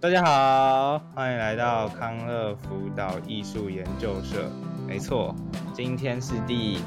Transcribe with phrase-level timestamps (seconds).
[0.00, 4.50] 大家好，欢迎来到康乐辅导艺术研究社。
[4.88, 5.36] 没错，
[5.74, 6.78] 今天是第……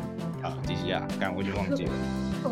[0.41, 1.91] 好，继续啊，刚我就 忘记了，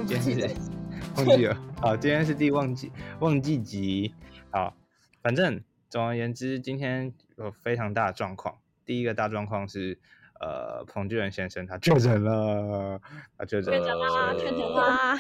[0.06, 0.56] 今天是
[1.18, 1.58] 忘记了。
[1.82, 4.14] 好，今天是第忘记 忘记集。
[4.52, 4.76] 好，
[5.24, 5.60] 反正
[5.90, 8.56] 总而言之，今天有非常大的状况。
[8.86, 9.98] 第一个大状况是，
[10.40, 13.02] 呃，彭巨仁先生他确诊了，
[13.36, 15.18] 他确诊了，确诊了。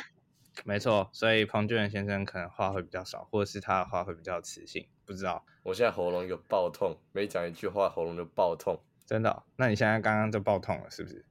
[0.65, 5.43] 没错，所以彭俊仁先生可能话会比较少，或者是他的话会比较磁性，不知道。
[5.63, 9.43] 我现在喉咙有爆痛，每讲一句话喉咙就爆痛，真的哦？
[9.55, 11.25] 那你现在刚刚就爆痛了，是不是？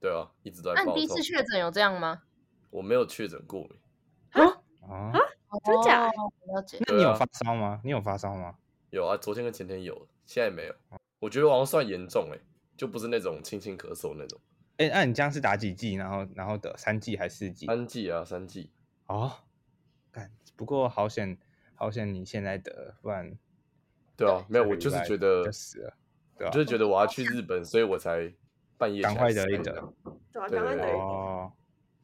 [0.00, 0.94] 对啊，一直都在爆痛。
[0.94, 2.22] 那你第一次确诊有这样吗？
[2.70, 3.68] 我没有确诊过。
[4.30, 4.42] 啊
[4.88, 5.12] 啊？
[5.64, 6.06] 真假？
[6.06, 6.78] 了解。
[6.86, 7.80] 那你有发烧吗？
[7.84, 8.56] 你有发烧吗？
[8.90, 10.74] 有啊，昨天跟前天有，现在没有。
[11.18, 12.38] 我觉得好像算严重哎，
[12.76, 14.40] 就不是那种轻轻咳嗽那种。
[14.82, 15.94] 哎，那你这样是打几季？
[15.94, 17.66] 然后然后得三季还是四季？
[17.66, 18.70] 三季啊，三季。
[19.06, 19.32] 哦，
[20.10, 21.38] 干，不过好险，
[21.74, 23.32] 好险你现在得，不然。
[24.14, 25.94] 对啊，没有，我就是觉得就死了，
[26.38, 28.32] 对啊，就是觉得我要去日本，所以我才
[28.76, 29.72] 半夜赶快得一得。
[30.32, 30.98] 对啊，赶快得一得。
[30.98, 31.52] 哦，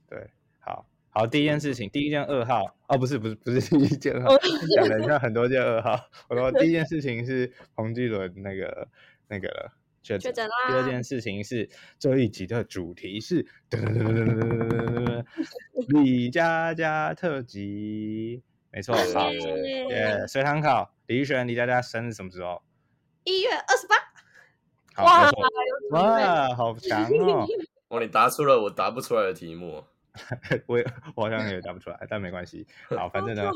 [0.08, 4.36] 对，好，好，第一件事情，第一件噩耗，哦，不是，不是，不是第一件噩耗，
[4.74, 6.08] 讲了一下很多件噩耗。
[6.28, 8.88] 我说第一件事情是彭巨伦那个
[9.28, 9.70] 那个
[10.16, 13.44] 确诊啦，第二件事情是这一集的主题是
[15.88, 20.94] 李佳佳特辑，没错，好，耶，随堂考。
[21.08, 22.62] 李宇璇，李佳佳生日什么时候？
[23.24, 23.96] 一月二十八。
[25.02, 25.30] 哇，
[25.90, 27.46] 哇，好强哦！
[27.88, 29.82] 哇，你答出了我答不出来的题目。
[30.66, 32.66] 我也我好像也答不出来，但没关系。
[32.88, 33.50] 好，反正呢，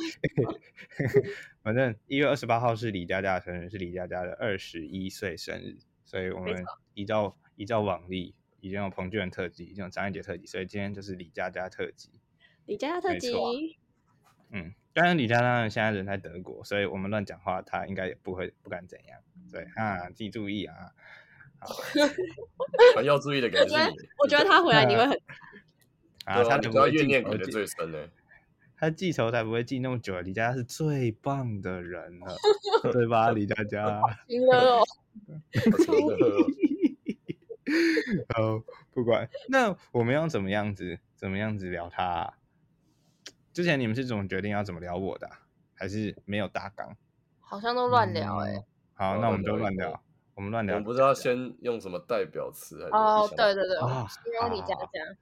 [1.62, 5.77] 反正一月二十八号是李佳佳的生日，是李佳佳的二十一岁生日，
[6.13, 12.11] 所以我们依照依照往例，已经有彭俊仁特辑，已经有张艾杰特辑，所以今天就是李佳佳特辑。
[12.67, 13.35] 李佳佳特辑。
[14.51, 14.75] 嗯。
[14.93, 19.19] 当然，李佳佳现在人在德国，所以我们乱讲话，他应该也不会不敢怎样。
[19.51, 20.93] 对啊，自己注意啊。
[23.03, 23.75] 要 注意的感觉。
[24.23, 25.19] 我觉得他回来你会很
[26.27, 28.07] 啊，他不要怨念可能最深的。
[28.83, 30.20] 他记仇才不会记那么久。
[30.23, 32.35] 李佳佳是最棒的人了，
[32.93, 33.31] 对吧？
[33.31, 34.03] 李佳佳。
[34.27, 34.83] 行了哦。
[38.35, 38.61] 好，
[38.91, 39.31] 不管。
[39.48, 42.35] 那我们要怎么样子，怎么样子聊他啊？
[43.53, 45.31] 之前你们是怎么决定要怎么聊我的，
[45.75, 46.97] 还是没有大纲？
[47.39, 48.65] 好像都乱聊哎、欸嗯。
[48.95, 50.03] 好，那我们就乱聊。
[50.35, 50.79] 我们乱聊。
[50.79, 55.17] 我不知道先用什么代表词哦，对对对，形容李佳佳。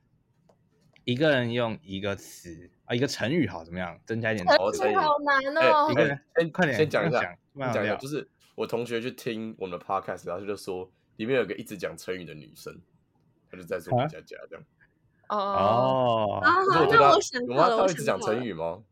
[1.05, 3.97] 一个人用一个词啊，一个成语好，怎么样？
[4.05, 4.57] 增加一点词。
[4.77, 5.87] 成语好难哦。
[5.87, 7.39] 欸、一个人，先快点，先讲一下，
[7.73, 12.77] 讲一下，就是我同学去听我们的 podcast，然后就说里面有个一直讲成语的女生，
[13.49, 14.65] 她就在说李佳佳这样。
[15.29, 18.83] 哦，啊，那我想到了，他会一直讲成语吗？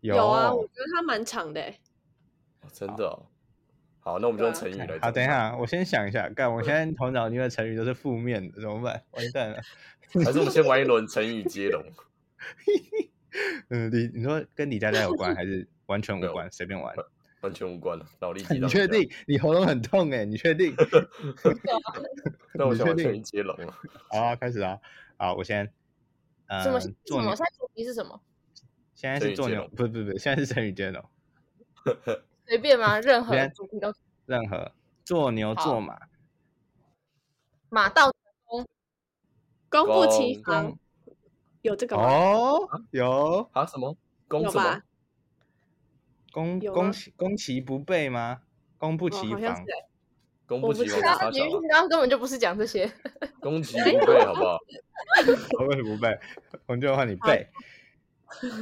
[0.00, 1.74] 有啊，我觉得她蛮长的。
[2.72, 3.10] 真的？
[3.98, 5.00] 好，那我们就用成语来讲。
[5.00, 6.28] 好，等一下，我先想一下。
[6.28, 9.02] 干，我现在头脑里面的成语都是负面的，怎么办？
[9.10, 9.60] 完蛋了。
[10.24, 11.82] 还是我们先玩一轮成语接龙？
[13.70, 16.50] 嗯，你你说跟李佳佳有关，还是 完全无关？
[16.52, 16.94] 随便玩，
[17.40, 17.98] 完全无关。
[18.20, 19.10] 脑力， 你确定？
[19.26, 20.24] 你喉咙很痛哎？
[20.24, 20.74] 你确定？
[22.54, 23.74] 那我先玩成语接龙了。
[24.10, 24.78] 好啊，开始啊。
[25.16, 25.72] 好，我先，
[26.46, 26.80] 呃，什么？
[26.80, 26.88] 什
[27.22, 27.34] 么？
[27.34, 28.20] 现在主题是什么？
[28.94, 31.04] 现在是做牛，不不不，现在是成语接龙。
[32.46, 33.00] 随便吗？
[33.00, 33.92] 任何主题都。
[34.26, 34.72] 任何
[35.04, 35.98] 做牛做马，
[37.68, 38.66] 马到成功，
[39.68, 40.78] 功不其防。
[41.64, 42.02] 有这个吗？
[42.04, 43.64] 哦，有啊？
[43.64, 43.96] 什么？
[44.28, 44.82] 攻什么？
[46.30, 48.42] 攻攻其攻其不备吗？
[48.76, 49.64] 攻不其防。
[50.46, 51.38] 攻不其防，你
[51.68, 52.90] 刚刚根本就不是讲这些。
[53.40, 54.58] 攻其不备，好不好？
[55.58, 56.18] 我为什么不备？
[56.66, 57.48] 我就换你 背。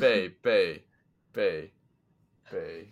[0.00, 0.84] 背背
[1.32, 1.72] 背
[2.50, 2.88] 背，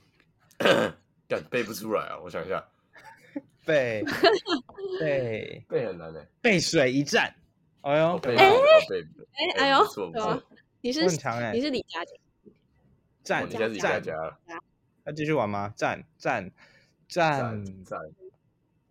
[1.29, 2.19] 干背不出来啊！
[2.25, 2.67] 我想一下，
[3.65, 4.03] 背
[4.99, 6.27] 背背很难的。
[6.41, 7.33] 背水一战。
[7.83, 8.51] 哎呦，哎哎
[8.89, 9.07] 背
[9.59, 9.79] 哎呦？
[10.83, 12.13] 你是你是李佳佳，
[13.23, 14.13] 战，你是李佳佳。
[15.07, 15.73] 要继续玩吗？
[15.77, 16.51] 站站
[17.09, 18.01] 站站。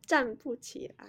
[0.05, 1.05] 站不起来，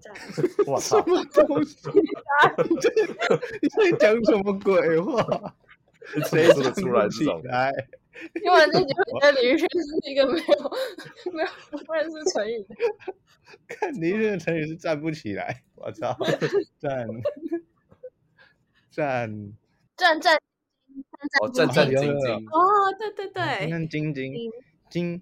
[0.00, 0.14] 站！
[0.66, 1.02] 我操！
[1.02, 1.76] 什么东西？
[3.60, 5.54] 你在讲什么鬼话？
[6.30, 7.42] 谁说得出来这种？
[8.42, 11.48] 因为那 几个在李宇轩是一个没有没有
[11.84, 12.66] 不认识成语。
[13.68, 16.16] 看李宇轩的成语是站不起来，我操！
[16.78, 17.06] 站
[18.90, 19.52] 站
[19.96, 20.36] 站站
[21.40, 24.52] 哦，战战兢兢哦，对对对，战战兢兢
[24.90, 25.20] 兢。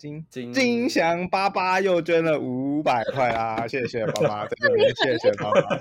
[0.00, 3.68] 金金金祥爸爸又捐了五百块啦！
[3.68, 5.78] 谢谢爸爸，在这边谢谢爸爸。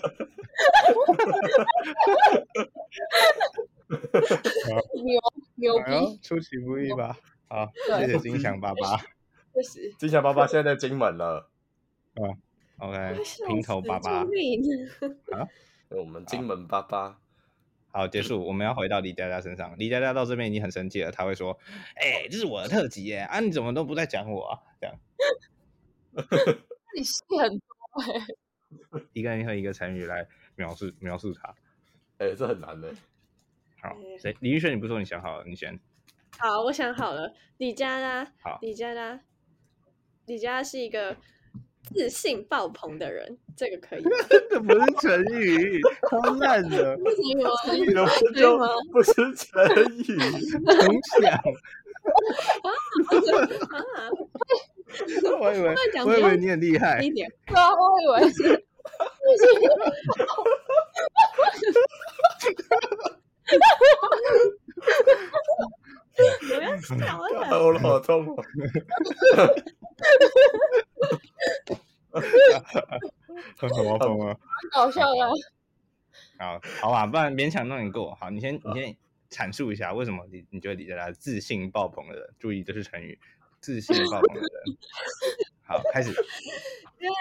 [5.04, 5.20] 牛
[5.56, 7.18] 牛逼，出其不意吧？
[7.48, 8.98] 好，谢谢金祥爸爸。
[9.56, 11.50] 确实，金祥爸爸现在在金门了。
[12.16, 12.38] 嗯
[12.78, 14.20] ，OK，平头爸爸。
[14.20, 14.26] 啊，
[15.90, 17.20] 我们金门爸爸。
[17.92, 18.46] 好，结束。
[18.46, 19.74] 我们要回到李佳佳身上。
[19.80, 21.58] 李佳佳到这边已经很生气了，他会说
[21.98, 24.96] ：“哎、欸，这是我的特辑耶，啊，你怎么都不在讲我啊？”这样。
[26.96, 27.66] 你戏很多
[28.04, 28.28] 哎。
[29.14, 31.56] 一个人用一个成语来描述描述他。
[32.20, 32.94] 哎、欸，这很难的。
[33.82, 34.36] 好，谁？
[34.42, 35.80] 李玉轩，你不说你想好了，你先。
[36.38, 37.34] 好，我想好了。
[37.58, 38.32] 李佳佳。
[38.42, 38.60] 好。
[38.62, 39.20] 李佳佳。
[40.26, 41.18] 李佳是一个。
[41.82, 44.04] 自信爆棚的人，这个可以。
[44.30, 46.96] 这 不是成语，超烂的。
[47.02, 47.50] 不行吗？
[47.64, 48.06] 成语的
[48.92, 49.58] 不是成
[49.98, 50.04] 语，
[50.68, 50.78] 从
[51.24, 51.42] 小。
[55.40, 57.02] 我以为，我以为你很厉害。
[57.02, 58.64] 一点，对啊，我以为是。
[66.50, 67.18] 我要笑了，
[67.60, 68.44] 我好痛啊！
[73.58, 74.36] 很好疯啊！
[74.72, 75.30] 搞笑啊！
[76.38, 78.16] 好，好吧，不然勉强让你过。
[78.16, 78.98] 好，你先，你先
[79.30, 83.18] 阐述一下为什么你你觉得李佳佳自信爆棚的人，注意这是成语，
[83.62, 84.50] 自信爆棚的人。
[85.64, 86.12] 好，开始。
[87.00, 87.16] 因为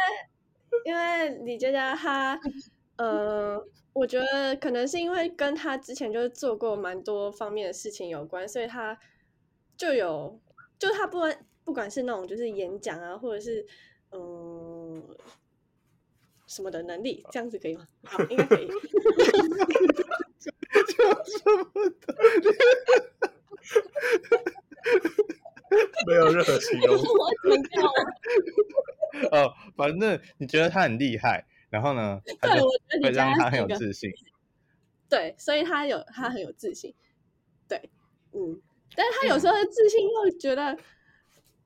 [0.85, 2.39] 因为李佳佳她，
[2.99, 3.65] 呃，
[3.95, 8.97] 我觉得可能是因为跟他之前就是做过蛮多方面的事情有关，所以他
[9.77, 10.39] 就有，
[10.79, 13.67] 就他不管不管是那种就是演讲啊，或者是。
[14.11, 15.06] 嗯，
[16.47, 17.87] 什么的能力，这样子可以吗？
[18.05, 18.67] 好，应该可以。
[20.81, 20.95] 什
[21.55, 21.65] 么
[22.00, 22.15] 的？
[26.06, 26.97] 没有任何形容。
[29.31, 32.69] 哦，反正你觉得他很厉害，然后呢，他就
[33.03, 34.11] 会让他很有自信。
[35.09, 36.94] 对，所以他有他很有自信。
[37.69, 37.91] 对，
[38.32, 38.61] 嗯，
[38.94, 40.76] 但是他有时候的自信又觉得。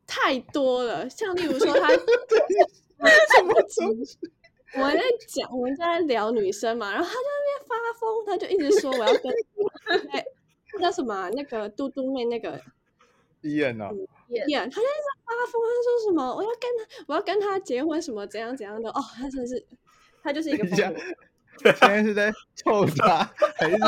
[0.05, 1.89] 太多了，像例如说他，
[3.37, 4.19] 什么东西？
[4.75, 9.33] 我在讲，我们在聊女生嘛，然后他在那边发疯，他就一直说我要跟，
[10.11, 10.23] 哎，
[10.75, 11.31] 那叫什么、啊？
[11.31, 12.61] 那个嘟嘟妹那个
[13.41, 13.91] 伊恩啊，
[14.29, 16.35] 伊恩，他在那发疯，他说什么？
[16.37, 18.91] 我要跟他，我要跟他结婚，什么怎样怎样的？
[18.91, 19.65] 哦，他真的是，
[20.23, 21.17] 他就是一个疯子。
[21.63, 23.79] 现在是在臭他，还是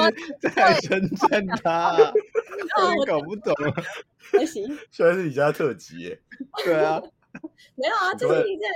[0.40, 1.96] 在称赞他？
[2.96, 3.74] 我搞不懂了。
[4.32, 4.66] 还行。
[4.90, 6.20] 现在是你家特辑耶？
[6.62, 7.02] 对啊。
[7.74, 8.68] 没有啊，这是一件。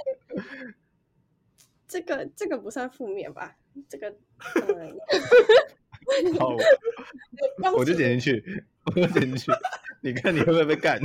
[1.87, 3.55] 这个这个不算负面吧？
[3.89, 4.13] 这个。
[6.39, 6.57] 好。
[7.77, 9.53] 我就点进去，我就点进去，
[10.01, 10.99] 你看你会不会被干？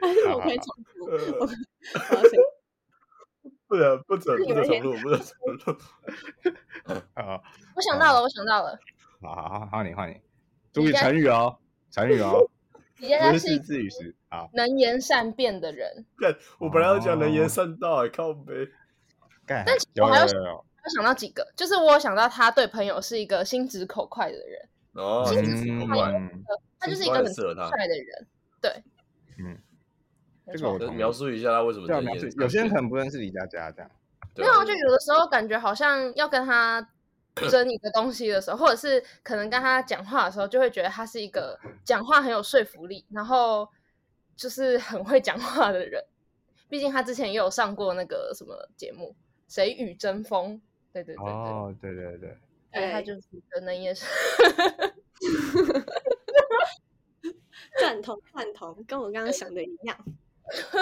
[0.00, 1.46] 还是我可以重复？
[1.46, 1.52] 好。
[3.68, 5.74] 不能，不准，不准重录，不能重录。
[7.14, 7.42] 好，
[7.76, 8.78] 我想到了，我想到了。
[9.20, 10.18] 好好好，换你，换你。
[10.72, 11.54] 注意成语哦，
[11.90, 12.48] 成语哦。
[12.96, 14.48] 你现在是自语时，啊。
[14.54, 16.06] 能言善辩的人。
[16.18, 18.66] 对，我本来要讲能言善道，靠北。
[19.44, 19.62] 干。
[19.66, 24.68] 但我还有想到几个，就是我想到他对朋友是一个心直口快的人。
[24.94, 25.26] 哦。
[25.28, 26.10] 心直口快，
[26.78, 28.26] 他就是一个很直率的人。
[28.62, 28.82] 对。
[29.38, 29.58] 嗯。
[30.52, 32.02] 这个我描述一下他为什么这样。
[32.36, 33.90] 有些人可能不认识李佳佳这样。
[34.36, 36.88] 没有，就有的时候感觉好像要跟他
[37.50, 43.68] 争一个东西的时候，或者是可能跟他讲话的时候，就会觉得他是一个讲话很有说服力，然后
[44.36, 46.04] 就是很会讲话的人。
[46.68, 49.16] 毕竟他之前也有上过那个什么节目
[49.52, 50.54] 《谁与争锋》。
[50.92, 51.32] 对对对对。
[51.32, 52.38] 哦，对对对。
[52.70, 54.04] 对，他就是可能也是。
[57.80, 59.96] 赞同赞同，跟我刚刚想的一样。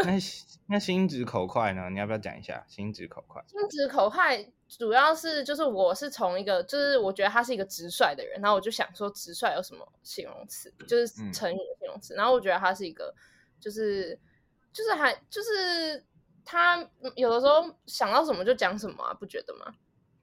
[0.04, 0.12] 那
[0.68, 1.88] 那心直口快呢？
[1.90, 3.42] 你要不要讲一下心直口快？
[3.46, 12.14] 心直口快主要是就是我是从一个就是我觉得他是一个直率的人，然后我就想说直率有什么形容词，就是成语的形容词。
[12.14, 13.14] 嗯、然后我觉得他是一个
[13.61, 14.18] 就是
[14.73, 16.04] 就是还就是
[16.44, 19.73] 他有的时候想到什么就讲什么啊，不觉得吗？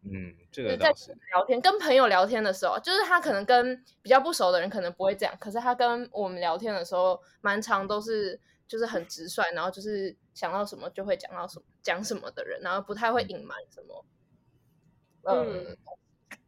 [0.02, 0.94] 嗯，这个在
[1.34, 8.38] 聊天跟朋友聊天的时候，就是他可能跟比较不熟的人可能不会这样，可是他跟我们聊天的时候，蛮常都是。
[8.68, 14.06] 就是很直率，然后就是想到什么就会讲到什么，讲什么的人，然后不太会隐瞒什么。
[15.24, 15.78] 嗯，嗯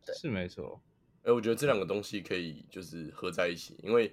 [0.06, 0.82] 对，是没错。
[1.24, 4.10] 哎，我觉得这两个东西可以就是合在一起，因为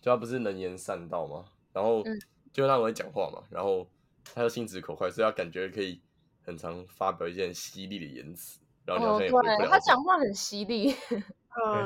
[0.00, 2.04] 就他不是能言善道嘛，然后
[2.52, 3.88] 就让我会讲话嘛，然后
[4.24, 6.00] 他又心直口快，所以他感觉可以
[6.42, 11.22] 很常发表一些很犀利的言辞，然后你好像也会对他讲话很犀利，对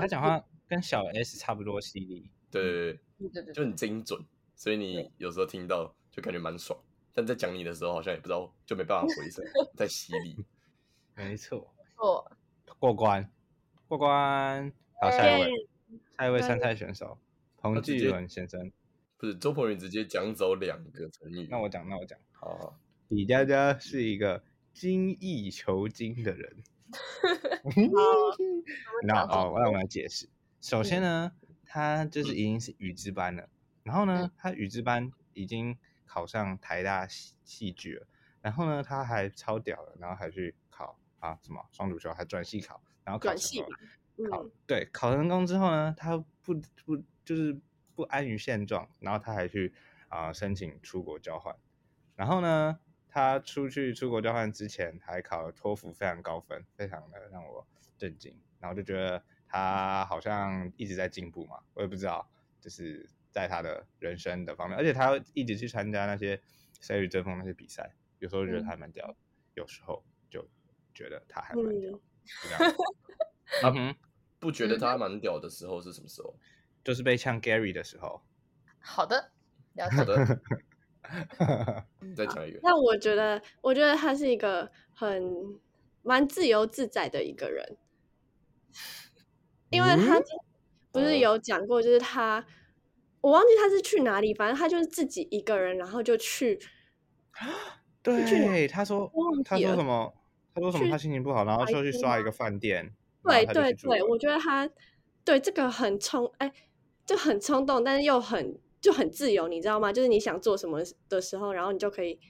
[0.01, 0.07] 他。
[0.07, 4.21] 讲话跟小 S 差不多犀利，对对对，就很精准。
[4.57, 6.77] 所以你有时候听到就感觉蛮爽，
[7.15, 9.45] 但在讲你的时候好像也不知道，就没办法回声，
[9.77, 10.45] 在洗礼。
[11.15, 12.31] 没错，错，
[12.79, 13.31] 过关，
[13.87, 14.73] 过关。
[15.01, 15.69] 好，下一位，
[16.19, 17.19] 下一位参赛选手
[17.59, 18.73] 彭继伦先生，
[19.17, 21.47] 不是周鹏宇直接讲走两个成语。
[21.51, 26.57] 那我讲，那我讲，好，好，李佳佳是一个精益求精的人。
[29.07, 30.29] 那好，让我们来解释。
[30.61, 31.33] 首先呢，
[31.65, 33.49] 他就是已经是语资班了，
[33.87, 38.07] 然后呢，他语资班已经考上台大戏戏剧了，
[38.43, 43.19] 然后呢，他还超屌了，然后还去考啊什么双主修，还转系考，然后
[44.29, 47.59] 考对考成功之后呢，他不不就是
[47.95, 49.73] 不安于现状，然后他还去
[50.09, 51.57] 啊申请出国交换，
[52.17, 52.79] 然后呢。
[53.09, 57.67] 他出去出国交换之前，还考了托福，非常高分，非常的让我
[57.97, 58.39] 震惊。
[58.61, 62.29] 然后就觉得他好像一直在进步嘛，我也不知道，
[62.61, 66.41] 就是在他的人生的方面，而且他一直去参加那些
[66.81, 69.17] 谁与争锋那些比赛，有时候觉得他蛮屌的，嗯、
[69.57, 70.49] 有时候就
[70.95, 72.01] 觉得他还蛮屌。
[73.63, 73.95] 嗯哼，
[74.39, 76.35] 不觉得他蛮屌的时候是什么时候？
[76.83, 78.23] 就是被呛 Gary 的时候。
[78.79, 79.33] 好的，
[79.75, 79.97] 了解。
[82.17, 82.59] 再讲一个。
[82.63, 85.61] 那我觉得，我觉得他是一个很
[86.03, 87.77] 蛮自由自在的一个人，
[89.69, 90.19] 因为他
[90.91, 92.43] 不是有讲过，就是他，
[93.27, 96.57] 我忘记他是去哪里，反正他就是自己一个人，然后就去。
[98.01, 99.11] 对，他说，
[99.45, 100.15] 他说什么？
[100.55, 100.89] 他说什么？
[100.89, 102.95] 他心情不好，然后就去刷一个饭店。
[103.25, 104.71] 对对对，我觉得他
[105.25, 106.53] 对这个很冲，哎，
[107.05, 108.57] 就很冲动，但是又很。
[108.79, 109.93] 就很自由，你知道吗？
[109.93, 112.21] 就是你想做什么的时候，然后你就可以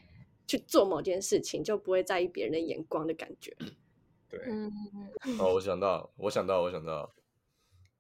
[0.47, 3.55] 去做某件事情，就不会在意别人的眼光的感觉。
[4.27, 4.73] 对，嗯
[5.39, 7.13] 哦，我想到，我想到，我想到，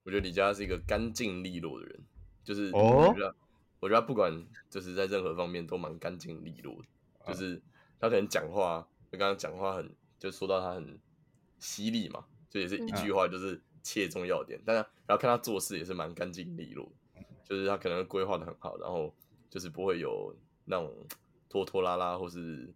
[0.04, 2.00] 我觉得李佳是一个干净利落的人，
[2.46, 3.34] 就是我觉得，哦、
[3.80, 4.32] 我觉得他不管
[4.70, 7.60] 就是在任何方面都蛮干净利落的，就是
[8.00, 10.98] 他可能讲话，就刚刚讲话很，就说到他很
[11.58, 16.90] 犀利嘛，就也是一句话就是切中要点，嗯、但是然后看他做事也是蛮干净利落。
[17.48, 19.14] 就是他可能规划的很好，然后
[19.48, 20.34] 就是不会有
[20.64, 20.92] 那种
[21.48, 22.68] 拖拖拉拉，或是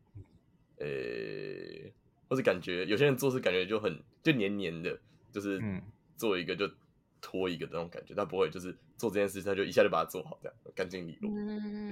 [0.76, 1.92] 呃、欸，
[2.28, 4.96] 或是感觉有些人做事感觉就很就黏黏的，
[5.32, 5.60] 就是
[6.16, 6.70] 做一个就
[7.20, 11.30] 拖一个的那种感觉，他不会就是做这件事他就一下就把它做好，这样干净利落，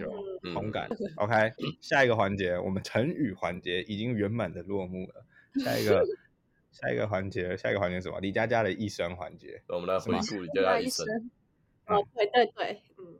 [0.00, 0.88] 有同感。
[1.16, 5.24] OK，下一个环节，我们成语环节已经圆满的落幕了。
[5.64, 6.04] 下一个
[6.70, 8.20] 下一个环节，下一个环节什么？
[8.20, 11.06] 李佳佳的一生环节，我们来回顾李佳佳一生。
[11.86, 13.18] 哦，对对对，嗯，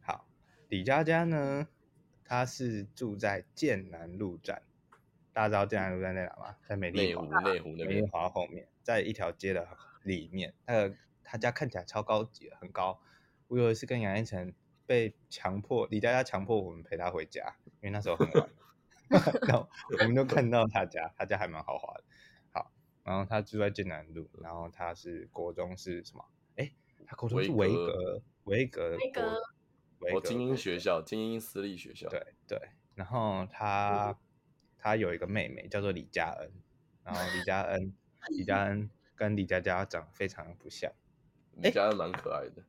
[0.00, 0.24] 好，
[0.68, 1.66] 李佳佳呢，
[2.24, 4.62] 她是住在剑南路站，
[5.32, 6.56] 大家知道剑南路站在哪吗？
[6.68, 9.66] 在美丽华，内湖那边，美丽华后面，在一条街的
[10.04, 10.54] 里面。
[10.64, 10.94] 他的
[11.30, 13.00] 他家看起来超高级，很高。
[13.46, 14.52] 我有一次跟杨一晨
[14.84, 18.50] 被强迫，李佳佳强迫我们陪他回家，因为那时候很晚，
[19.46, 22.04] 然后我们就看到他家，他家还蛮豪华的。
[22.52, 22.72] 好，
[23.04, 26.24] 然后他住在剑南路，然后他是国中是什么？
[26.56, 26.72] 哎。
[27.06, 29.42] 他国中是维格，维格，维格，
[30.00, 32.08] 维格，精英学校，精英私立学校。
[32.08, 32.58] 对对，
[32.96, 34.18] 然后他
[34.78, 36.52] 他有一个妹妹叫做李佳恩，
[37.04, 37.94] 然后李佳恩，
[38.30, 40.92] 李佳恩跟李佳佳长得非常的不像。
[41.62, 42.62] 李佳恩蛮可爱的。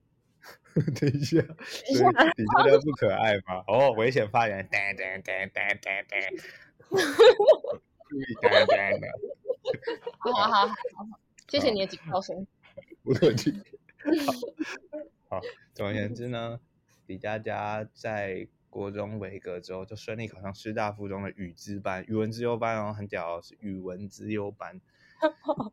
[0.73, 3.63] 等一下，所以李佳佳不可爱吗？
[3.67, 6.29] 哦，危险发言，噔噔噔噔噔噔。
[8.09, 9.05] 注意，噔噔噔。
[10.17, 10.75] 好好好，
[11.47, 12.47] 谢谢你的警告声。
[13.03, 13.51] 不客气。
[15.27, 15.41] 好，好，
[15.73, 16.59] 总而言之呢，
[17.05, 24.79] 李佳佳在国中维格之后，就顺利考上师大附中的语资班，语文资优班哦，很屌哦，是语文资优班。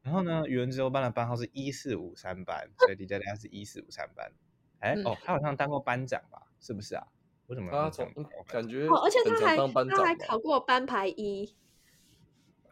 [0.02, 4.32] 然后呢，语文资优班的班号是一四五三班，所以李佳佳是一四五三班。
[4.80, 6.42] 哎，哦，他好像当过班长吧？
[6.60, 7.06] 是不是啊？
[7.46, 8.12] 为什么他从
[8.46, 8.86] 感觉？
[8.86, 11.54] 哦，而且他还他还考过班排一。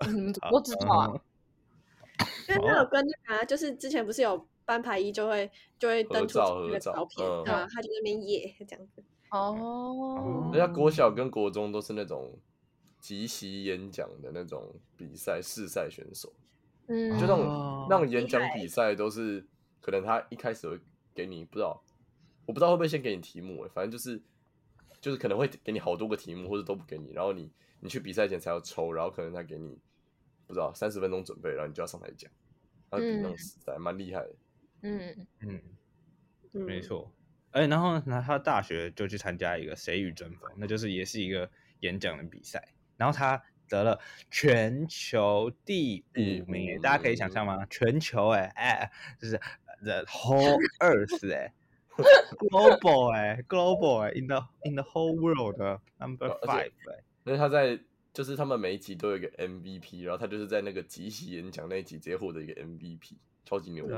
[0.06, 1.20] 嗯，我知道啊，
[2.48, 4.46] 因为他有跟那个，就是之前不是有。
[4.66, 9.04] 班排一就会就会登出那个照片，对啊，他就那边野这样子。
[9.30, 12.36] 哦，人家国小跟国中都是那种
[12.98, 16.32] 即席演讲的那种比赛试赛选手，
[16.88, 19.44] 嗯，就那种那种演讲比赛都是
[19.80, 20.78] 可能他一开始会
[21.14, 21.82] 给你不知道，
[22.46, 24.20] 我不知道会不会先给你题目，反正就是
[25.00, 27.50] 就是可能会给你好多个题目，或者都不给你，然后你
[27.80, 29.78] 你去比赛前才要抽，然后可能他给你
[30.46, 32.30] 不知道三十分钟准备，然后你就要上台讲，
[32.90, 34.34] 然后比那种比赛蛮厉害的。
[34.82, 35.26] 嗯。
[35.40, 35.60] 嗯，
[36.52, 37.12] 没错，
[37.50, 41.50] 哎、欸，然后呢他大学就去参加一个谁与争锋，那就是也是一个
[41.80, 42.66] 演讲的比赛，
[42.96, 47.64] 然后他得了全球第五名，嗯、大家可以想象吗？
[47.70, 49.38] 全球哎哎，就是
[49.82, 51.52] the whole earth 哎
[52.38, 57.78] ，global 哎，global 哎，in the in the whole world number five 哎，因为他在
[58.12, 63.94] 就是他们每一集都有一个 MVP，然后他就是在那个即席演讲那一集直接获得一个 MVP，超级牛逼。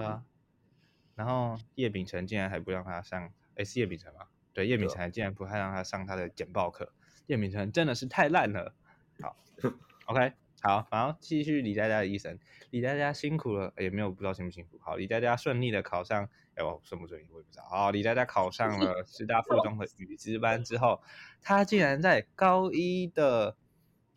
[1.14, 4.20] 然后叶秉辰竟然还不让他上，哎，是叶秉辰吗？
[4.52, 6.92] 对，叶秉辰竟然不太让他上他的简报课，
[7.26, 8.74] 叶秉辰真的是太烂了。
[9.20, 9.36] 好，
[10.06, 10.32] OK，
[10.62, 12.38] 好，然后继续李佳佳的一生，
[12.70, 14.78] 李佳佳辛苦了，也没有不知道辛不辛苦。
[14.80, 17.64] 好，李佳佳顺利的考上，哎，我顺不顺利我也不知道。
[17.64, 21.00] 好，李佳佳考上了 师大附中的语资班之后，
[21.40, 23.56] 他竟然在高一的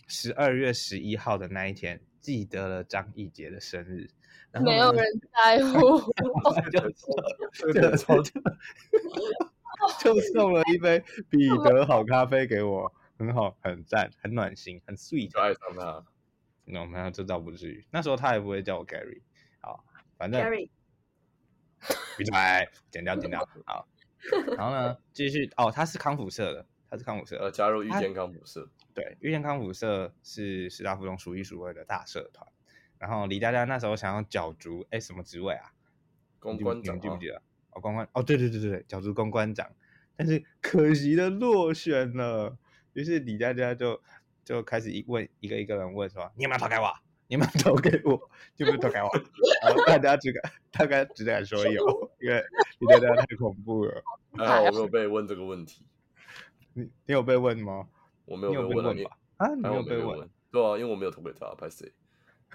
[0.08, 4.10] 十二月十一号的那一天记得了张艺杰的生日，
[4.52, 5.04] 然后没有人
[5.34, 6.00] 在乎，
[6.72, 6.80] 就
[7.74, 8.42] 就就
[10.00, 16.04] 就送了一杯彼得好咖啡给我，很好，很赞，很暖心，很 sweet，爱上他。
[16.66, 19.22] 那我们这倒不至于，那时候他也不会叫我 Gary，
[19.60, 19.84] 好，
[20.18, 20.70] 反正 Gary，
[22.18, 22.34] 闭嘴，
[22.90, 23.88] 剪掉，剪掉，好，
[24.58, 28.70] 然后呢，继续哦，他是康复社的，他是康复社，呃，加入遇见康复社。
[28.94, 32.48] 对，遇见康复社是师大附中数一数二的大社团。
[32.98, 35.74] 然后李佳佳那时候想要角逐，哎，什么职位啊？
[36.40, 37.42] 公关长，记不记得？
[37.72, 39.70] 哦，公关，哦，对对对对对，角逐公关长。
[40.16, 42.58] 但是可惜的落选了。
[42.94, 44.02] 于是李佳佳就
[44.44, 46.92] 就开始一问一个一个人问说：“你有没有投给我？
[47.28, 48.20] 你有没有投给我？
[48.58, 49.10] 有没有投给我？
[49.64, 52.44] ”然后大家只敢大概只敢说有，因为
[52.80, 54.04] 李佳佳太恐怖了。
[54.38, 55.86] 还好我没有被问这个问题。
[56.74, 57.88] 你你有被问吗？
[58.26, 59.18] 我没有被问，问吧？
[59.38, 60.20] 啊，你有被问？
[60.20, 61.92] 问对啊，因为我没有投给他，拍谁？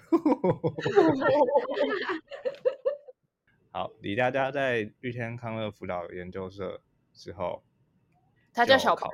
[3.71, 6.81] 好，李佳佳在玉天康乐辅导研究社
[7.13, 7.63] 之后，
[8.53, 9.07] 他叫小白，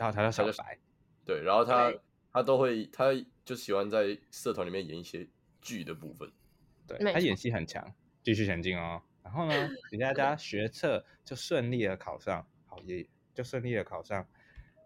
[0.00, 0.78] 然后他叫小白，
[1.26, 1.92] 对，然后他
[2.32, 3.10] 他都会，他
[3.44, 5.28] 就喜欢在社团里面演一些
[5.60, 6.32] 剧的部分，
[6.86, 9.02] 对，他演戏很强，继续前进哦。
[9.22, 9.54] 然后呢，
[9.92, 14.26] 李佳佳学测就顺利的考上，好也就顺利的考上。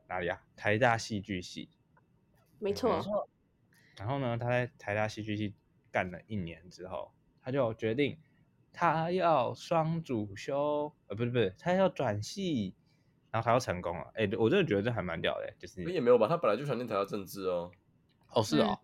[0.08, 0.42] 哪里啊？
[0.56, 1.70] 台大戏剧系，
[2.58, 3.00] 没错。
[3.06, 3.28] 嗯、
[3.96, 5.54] 然后呢，他在台大戏剧系
[5.92, 8.18] 干了一年之后，他就决定
[8.72, 12.74] 他要双主修，呃，不是不是，他要转系，
[13.34, 14.12] 然后他要成功了。
[14.14, 16.28] 哎，我真的觉得这还蛮屌的，就是也没有吧？
[16.28, 17.68] 他本来就想念台大政治哦。
[18.30, 18.78] 哦，是哦。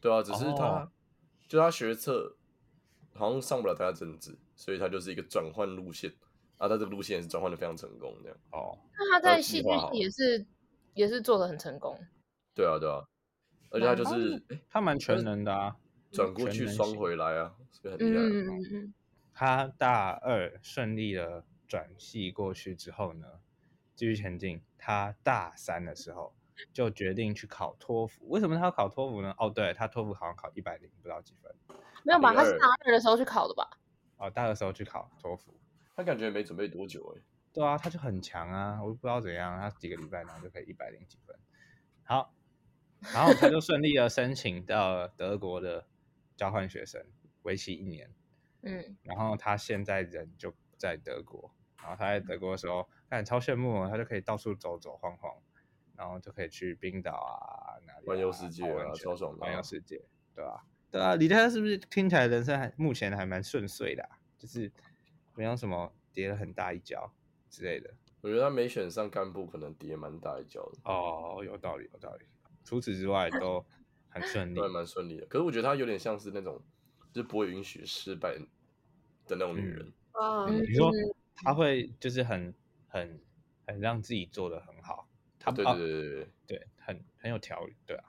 [0.00, 0.92] 对啊，只是他，哦、
[1.48, 2.36] 就他学测
[3.14, 6.08] 好像上不了台大政治，所以他就是一个转换路线。
[6.58, 8.78] 啊，他这个路线也是转换的非常成功，这样哦。
[8.96, 10.46] 那他在戏剧系也是
[10.94, 11.98] 也是做的很成功。
[12.54, 13.02] 对啊，对啊，
[13.70, 15.76] 而且他就是他蛮全能的啊，
[16.12, 18.22] 转过去双回来啊，所以很厉害。
[18.22, 18.94] 嗯嗯嗯。
[19.34, 23.26] 他大二顺利的转系过去之后呢，
[24.00, 24.62] 继续前进。
[24.78, 26.34] 他大三的时候
[26.72, 28.26] 就决定去考托福。
[28.30, 29.34] 为什么他要考托福呢？
[29.36, 31.54] 哦，对，他托福好像考一百零不知道几分。
[32.02, 32.32] 没有吧？
[32.32, 33.68] 他是大二的时候去考的吧？
[34.16, 35.54] 哦，大二的时候去考托福。
[35.94, 37.20] 他感觉没准备多久哎，
[37.52, 41.38] 对啊，他就很强啊，我不知道怎样，他几个礼拜然后就可以一百零几分，
[42.02, 42.32] 好，
[43.12, 45.86] 然后他就顺利的申请到德国的
[46.38, 47.04] 交换学生，
[47.42, 48.10] 为期一年，
[48.62, 55.32] 嗯，然后他现在人就在德国，然后他在德国的时候，他超羡慕，他就可以到处走走晃晃，
[55.96, 60.00] 然后就可以去冰岛啊，哪里环游世界啊，超爽的，环游世界，
[60.34, 60.64] 对吧？
[60.90, 64.70] 对啊，李太是不是听起来人生还目前还蛮顺遂的，就是。
[65.36, 67.10] 没有什么跌了很大一跤
[67.48, 67.88] 之类的，
[68.20, 70.78] 我觉得他没选上干部，可能跌蛮大一跤的。
[70.84, 72.26] 哦，有道理，有道理。
[72.62, 73.64] 除此之外都
[74.10, 75.24] 很顺利， 都还蛮顺利的。
[75.26, 76.60] 可是我觉得他有点像是那种，
[77.12, 78.36] 就是不会允许失败
[79.26, 79.90] 的那种女人。
[80.50, 80.92] 你说
[81.44, 82.54] 他会就是很
[82.88, 83.20] 很
[83.66, 85.06] 很让自己做的很好。
[85.38, 88.04] 他对对对对对，对，很很有条理，对啊。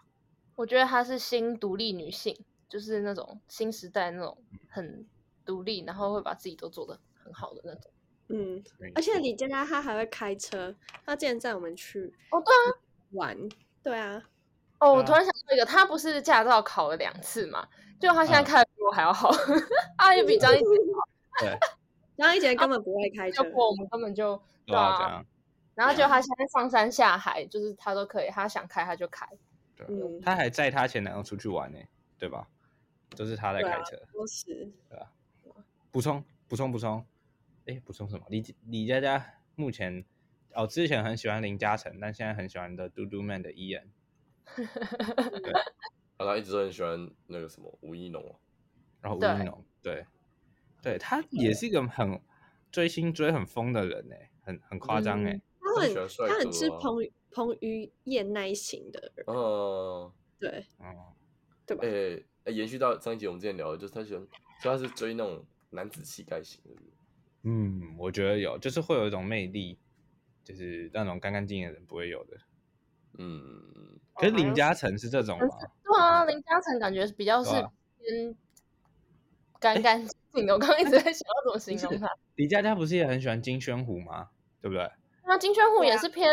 [0.56, 4.38] 我觉得她是新独立女性，就是那种新时代那种
[4.70, 5.08] 很
[5.46, 7.00] 独立，然后会把自己都做的。
[7.24, 7.92] 很好的那种，
[8.30, 8.64] 嗯，
[8.96, 13.50] 而且李佳佳她还会开车，她竟然载我们去哦，对啊，玩，
[13.84, 14.28] 对啊，
[14.80, 17.68] 哦，我突然想到一个，她不是驾照考了两次嘛？
[18.00, 19.30] 就她现在开的比我还要好，
[19.98, 21.58] 啊，也比张艺杰好，对，
[22.22, 25.26] 张一杰根本不会开车，我们根本就对啊，
[25.76, 29.28] 然后就他现在上山下海，就是他都可以，他想开他就开，
[29.76, 29.88] 对，
[30.22, 31.80] 他还载他前男友出去玩呢，
[32.18, 32.48] 对吧？
[33.18, 35.12] 都是他在开车，都是，对吧？
[35.92, 37.06] 补充，补充，补充。
[37.66, 38.26] 哎，补充什么？
[38.30, 39.24] 李李佳佳
[39.56, 40.04] 目前
[40.54, 43.92] 哦，之前很喜欢林嘉诚，但现在很喜欢的嘟嘟 man 的伊人。
[44.56, 45.54] 对，
[46.18, 48.36] 他一直都很喜欢那个什么吴一农哦。
[49.00, 50.06] 然后吴一农，对，
[50.82, 52.20] 对他也是一个很
[52.72, 55.40] 追星追很疯的人哎，很很夸张哎。
[55.60, 55.94] 他很
[56.28, 56.98] 他很吃彭
[57.32, 59.26] 彭于晏那一型的人。
[59.28, 61.14] 哦，对，哦，
[61.66, 61.84] 对吧？
[61.86, 64.28] 哎哎，延续到上一集我们之前聊的，就是他喜欢，
[64.62, 66.72] 主要是追那种男子气概型的。
[67.44, 69.78] 嗯，我觉得有，就是会有一种魅力，
[70.44, 72.38] 就是那种干干净净的人不会有的。
[73.18, 73.40] 嗯，
[74.16, 75.46] 可是林嘉诚是这种吗？
[75.84, 77.52] 对啊，林嘉诚感觉比较是
[78.00, 78.36] 偏
[79.60, 82.10] 干干净我刚刚一直在想要怎么形容他。
[82.36, 84.30] 李佳佳不是也很喜欢金宣虎吗？
[84.62, 84.90] 对不对？
[85.26, 86.30] 那金宣虎也是偏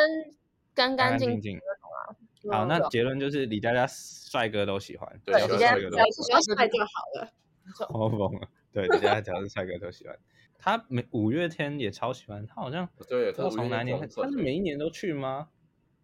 [0.75, 2.59] 干干净净的啊。
[2.59, 5.85] 好，那结论就是李佳佳帅哥都喜欢，对，李佳佳只
[6.33, 7.33] 要是帅就好了。
[7.77, 10.17] 超疯了，对，李佳佳只要是帅哥都喜欢。
[10.59, 13.99] 他每五月天也超喜欢，他好像对，他从哪年？
[14.09, 15.49] 他是每一年都去吗？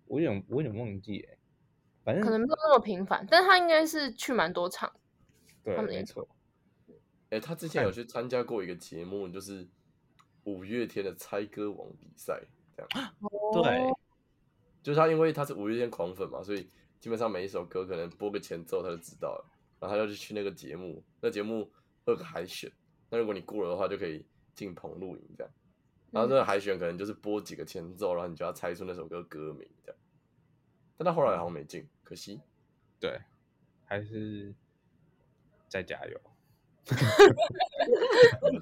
[0.06, 1.36] 我有点我有点忘记哎，
[2.04, 4.92] 反正可能没有那么频繁，但是他应该是去蛮多场。
[5.62, 6.28] 对，没错。
[7.30, 9.66] 哎，他之前有去参加过一个节目，就是
[10.44, 12.40] 五月天的猜歌王比赛，
[12.76, 13.14] 这样。
[13.52, 13.92] 对，
[14.82, 16.68] 就是他，因为他是五月天狂粉嘛，所以
[17.00, 21.64] 基本上每一首歌可能播个前奏他就知道了，然后他就去去那个节目，那节目
[22.04, 22.70] 会有个海选，
[23.10, 25.52] 那如果你过了的话，就可以进棚录影这样。
[26.10, 30.00] 然后这个海选可能就是播几个前奏，然后你就要猜出那首歌歌名这样。
[30.96, 32.40] 但他后来好像没进，可惜。
[33.00, 33.20] 对，
[33.84, 34.54] 还是
[35.68, 36.20] 再加油。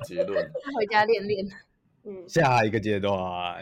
[0.05, 0.53] 结论。
[0.63, 1.47] 他回家练练。
[2.05, 2.29] 嗯。
[2.29, 3.15] 下一个阶段。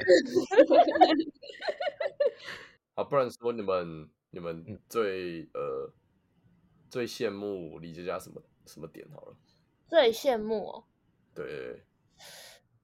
[2.94, 5.90] 好，不然说你们你们最呃
[6.88, 9.36] 最羡慕李佳佳什么什么点好了？
[9.88, 10.84] 最羡慕哦。
[11.34, 11.82] 对。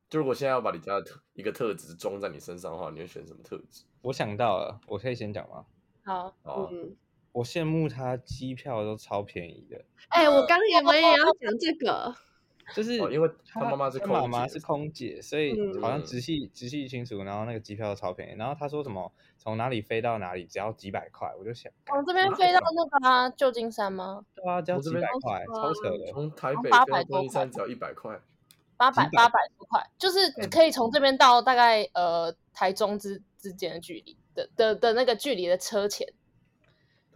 [0.08, 3.84] 就如果现在要把李家的特一个特质装在你身上的话，你会选什么特质？
[4.02, 5.66] 我想到了，我可以先讲吗？
[6.04, 6.96] 好，好，嗯，
[7.36, 9.76] 我羡慕他机票都超便宜的。
[10.08, 12.14] 哎、欸，我刚也我也要讲这个，
[12.74, 18.34] 就是因为他妈妈是他妈妈是空姐，所以好像直系直系亲属，然后那个机票都超便宜。
[18.38, 24.24] 然后他说什么从哪里飞到哪里只要几百块，我就想从这边飞到那个啊旧金山吗？
[24.34, 26.06] 对啊，只要几百块，超扯的。
[26.12, 28.18] 从台北飞到旧金山只要一百块。
[28.78, 30.18] 八百八百多块，就是
[30.50, 36.06] 可以从这边到大概呃台中之之间的距离的的的那个距离的车钱，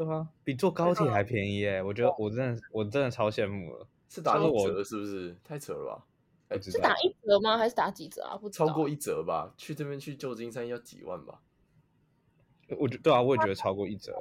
[0.03, 1.83] 对啊，比坐高铁还便宜哎！
[1.83, 5.37] 我觉得我真的我真的超羡慕了，是打一折是不是？
[5.45, 6.07] 太扯了吧？
[6.49, 7.59] 哎，是打一折吗？
[7.59, 8.35] 还是打几折啊？
[8.39, 9.53] 不超过一折吧？
[9.59, 11.43] 去这边去旧金山要几万吧？
[12.79, 14.15] 我觉对啊，我也觉得超过一折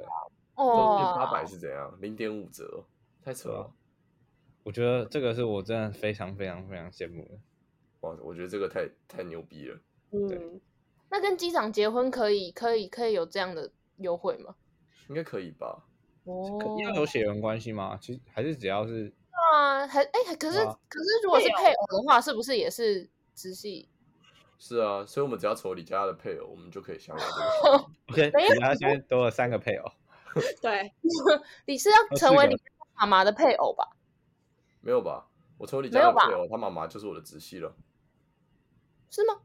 [0.56, 1.96] 哦， 八百是怎样？
[2.02, 2.84] 零点五折，
[3.24, 3.72] 太扯了。
[4.62, 7.38] 我觉得这个是我真的非常非常非常羡慕的，
[8.00, 8.14] 哇！
[8.22, 9.80] 我觉得这个太太牛逼了。
[10.10, 10.60] 嗯，
[11.08, 14.54] 那跟机长结婚可以可以可以有这样的优惠吗？
[15.10, 15.82] 应该可以吧？
[16.22, 17.98] 哦，要有血缘关系吗？
[18.00, 23.88] 其实还是只要是啊，还哎，可是可是如果是配偶的话，是不是也是直系？
[24.56, 27.76] 是啊，所以我们只要成为李佳佳的配偶，我们就可以享有这个。
[28.30, 29.90] OK，李佳佳现在多了三个配偶。
[30.62, 30.92] 对，
[31.66, 33.88] 你是要成为李佳佳妈妈的配偶吧？
[34.80, 35.26] 没有吧？
[35.58, 37.74] 我成为李佳佳的配偶，他妈妈就是我的直系了，
[39.10, 39.40] 是吗？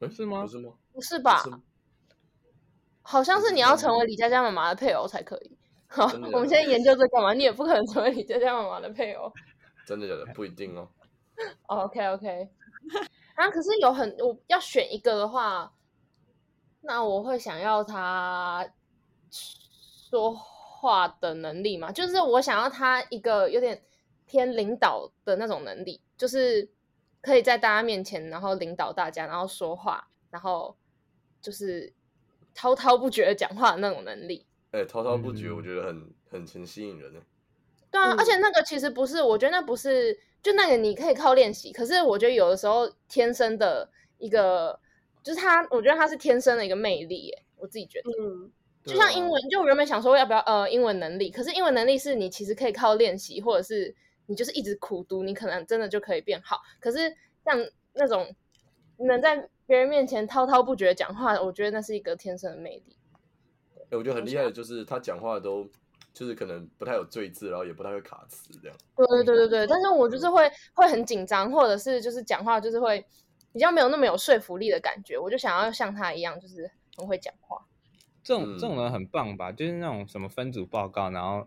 [0.00, 0.42] 哎，是吗？
[0.42, 0.72] 不是吗？
[0.92, 1.42] 不是吧？
[3.06, 5.56] 好像是你要成为李佳佳妈妈的配偶才可以。
[5.86, 7.32] 好，我们现在研究这干嘛？
[7.32, 9.32] 你也不可能成为李佳佳妈妈的配偶。
[9.86, 10.26] 真的假的？
[10.34, 10.88] 不一定哦。
[11.66, 12.48] OK OK。
[13.36, 15.72] 啊，可是有很，我要选一个的话，
[16.80, 18.68] 那我会想要他
[19.30, 21.92] 说话的能力嘛？
[21.92, 23.80] 就是我想要他一个有点。
[24.28, 26.68] 偏领导的那种能力，就是
[27.22, 30.76] 可以在大家面前，然后领导大家，然后说话，然后
[31.40, 31.94] 就是
[32.56, 34.44] 滔滔不绝的讲话的那种能力。
[34.72, 37.20] 哎、欸，滔滔不绝，我觉得很、嗯、很很吸引人呢。
[37.92, 41.72] 对啊，嗯、而且那个其实不是，我觉得那不是，就那个你可以靠练习。
[41.72, 43.88] 可是我觉得有的时候天生的
[44.18, 44.80] 一个，
[45.22, 47.30] 就是他，我觉得他是天生的一个魅力。
[47.30, 48.50] 哎，我自己觉得，嗯，
[48.84, 53.94] 就像英文，就我原本想说要不要呃英文能力，可是英文能力是你其实可以靠练习，或者是。
[54.28, 56.60] 你就是一直苦读，你可能真的就可以变好。
[56.80, 56.98] 可是
[57.44, 57.56] 像
[57.92, 58.34] 那种
[59.04, 62.96] 能在别人面前滔滔不绝讲话，我觉得那是一个天生的魅力。
[63.74, 65.68] 哎、欸，我觉得很厉害的就是他讲话都
[66.12, 68.76] 就是可能不太有赘字，然后也不太会卡词这样。
[68.96, 73.04] 对对对对对，但是我就是会会很紧张，或者是就是讲话就是会
[73.52, 75.18] 比较没有那么有说服力的感觉。
[75.18, 77.60] 我就想要像他一样，就是很会讲话。
[78.24, 79.52] 这种这种人很棒吧？
[79.52, 81.46] 就是那种什么分组报告，然后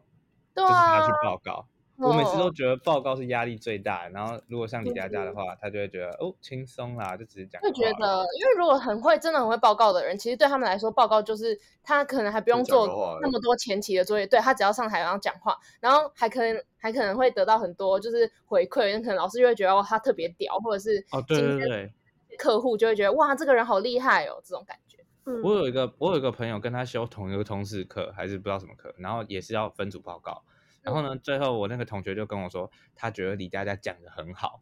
[0.56, 1.66] 就是他去报告。
[2.02, 7.62] 我每次都觉得报告是压力最大，然后如果像李佳佳的话，他就会觉得哦轻松啦，就只是讲。
[7.62, 21.94] 会觉得，因为如果很会，真的很会报告的人，其实对他们来说，报告就是他可能还不用做那么多前期的作业，对他只要上台然后讲话，然后还可能还可能会得到很多就是回馈，可能老师就会觉得哦他特别屌，或者是哦对对对，
[22.38, 24.98] 客户就会觉得哇这个人好厉害哦这种感觉。
[25.26, 30.42] 嗯，我有一个我有一个朋友跟他修同一个通识课，还是不知道什么课，然后也是要分组报告。
[30.82, 34.62] 然后呢，最后我那个同学就跟我说，他觉得李佳佳讲的很好，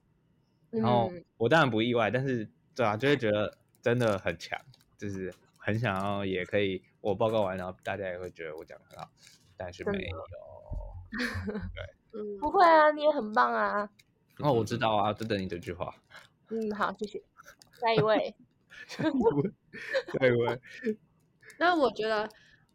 [0.70, 4.60] 然后我当然不意外，但是对啊，就会觉得真的很强，
[4.98, 9.10] 就是很想要也可以我报告完，然后大家也会觉得我讲得很好，
[9.56, 10.18] 但是没有，
[11.74, 13.90] 对， 不会啊，你也很棒啊，
[14.40, 15.94] 哦，我知道啊，就等你这句话。
[16.50, 17.22] 嗯，好，谢谢。
[17.80, 18.34] 下一位，
[18.88, 20.62] 下一位。
[21.60, 22.28] 那我觉得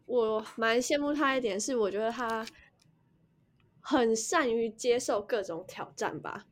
[0.05, 2.45] 我蛮羡慕他一点是，我觉得他
[3.83, 6.45] 很善于接受各种挑战吧。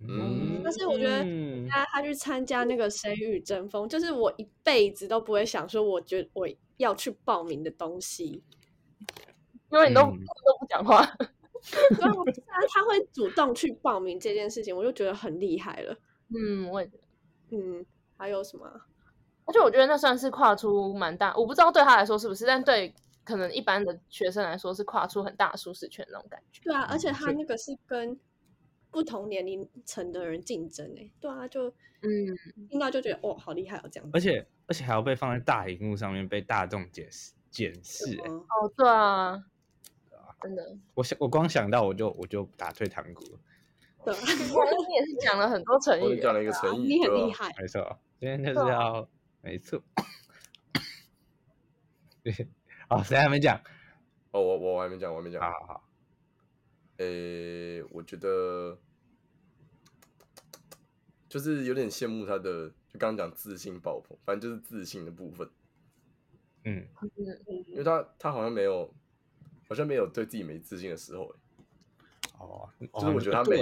[0.00, 1.24] 嗯，但是我觉得
[1.68, 8.42] 他他去参加那个《谁与争锋》，就是我一辈子都不会想说，我觉得我要去报名的东西，
[9.70, 11.00] 因为你都、嗯、都不讲话。
[12.00, 12.24] 然后
[12.68, 15.96] 他会主动去报名这件事情，我就觉得很厉害了。
[16.34, 17.04] 嗯，我也觉得。
[17.56, 18.66] 嗯，还有什么？
[19.44, 22.92] 而且我觉得那算是跨出蛮大，我不知道对他来说是不是，但对
[23.24, 26.60] 可能一般的学生来说是跨出很大的舒适圈那种感觉。
[26.64, 28.18] 对啊，而且他那个是跟
[28.90, 31.10] 不同年龄层的人竞争诶。
[31.20, 31.68] 对啊，就
[32.02, 32.36] 嗯，
[32.68, 34.10] 听到就觉得哦，好厉害哦，这样子。
[34.14, 38.28] 而且而且还要被放在大荧幕上面被大众解释检视诶。
[38.28, 39.44] 哦，对啊。
[40.42, 43.38] 真的，我想我光想到我就我就打退堂鼓了。
[44.04, 47.48] 对， 你也是讲了很多成语，我讲了一个成语，你很厉害。
[47.60, 49.08] 没错，今天就是要
[49.40, 49.80] 没错。
[52.24, 52.48] 对，
[52.96, 53.56] 好，谁还没讲？
[54.32, 55.40] 哦，我我还没讲，我还没讲。
[55.40, 55.88] 好好好。
[56.98, 58.78] 诶，我觉得
[61.28, 65.48] 就是有点羡慕他的，就刚刚讲自信爆棚，反正就是自信的部分。
[66.64, 66.86] 嗯，
[67.68, 68.92] 因为他他好像没有。
[69.68, 71.34] 好像没有对自己没自信的时候，
[72.38, 73.56] 哦，就是我觉得他每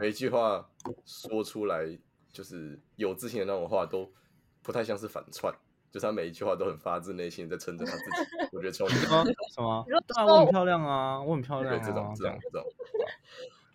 [0.00, 0.66] 每一句话
[1.04, 1.86] 说出来，
[2.32, 4.10] 就是有自信的那种话，都
[4.62, 5.54] 不太像是反串，
[5.96, 8.36] 就是他每一句话都很发自内心在称赞他自己。
[8.52, 9.82] 我觉得超 什么什么？
[9.88, 12.66] 对啊，我很漂亮啊，我很漂亮啊，这种这种这种。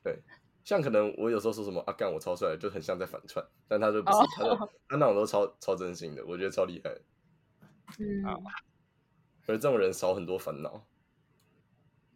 [0.03, 0.19] 对，
[0.63, 4.55] 像可能我有时候说什么啊，干我超帅，就很像在反串，但他就不是，他就
[4.87, 6.95] 他那种都超超真心的，我觉得超厉害。
[7.97, 8.23] 嗯，
[9.47, 10.85] 而这种人少很多烦恼。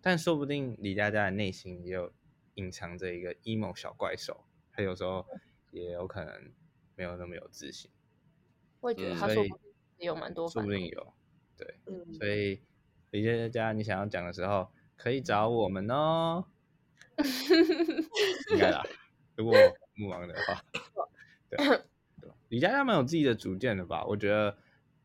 [0.02, 2.14] 但说不定李佳佳的内心也有
[2.54, 5.26] 隐藏着一个 emo 小怪兽，他有时候
[5.72, 6.54] 也有可能
[6.96, 7.90] 没有那么有自信。
[8.82, 9.50] 我也觉得他说也
[9.98, 11.14] 有蛮多，说不定有，
[11.58, 11.80] 对，
[12.18, 12.62] 所以
[13.12, 16.46] 李佳佳，你想要讲的时候可以找我们哦。
[18.52, 18.84] 应该啦，
[19.36, 19.54] 如果
[19.96, 20.64] 不忙的话，
[21.50, 21.82] 对，
[22.50, 24.06] 李佳佳蛮有自己的主见的吧？
[24.06, 24.58] 我觉得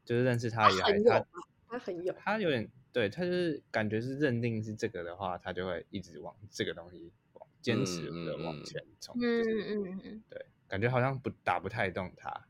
[0.05, 1.27] 就是认识他以来，他
[1.69, 2.71] 他很有，他有点。
[2.93, 9.15] 对，他就是感觉是认定是这个的话，他就会一直往这个东西往坚持的往前冲。
[9.23, 12.49] 嗯嗯嗯，对，感觉好像不打不太动他。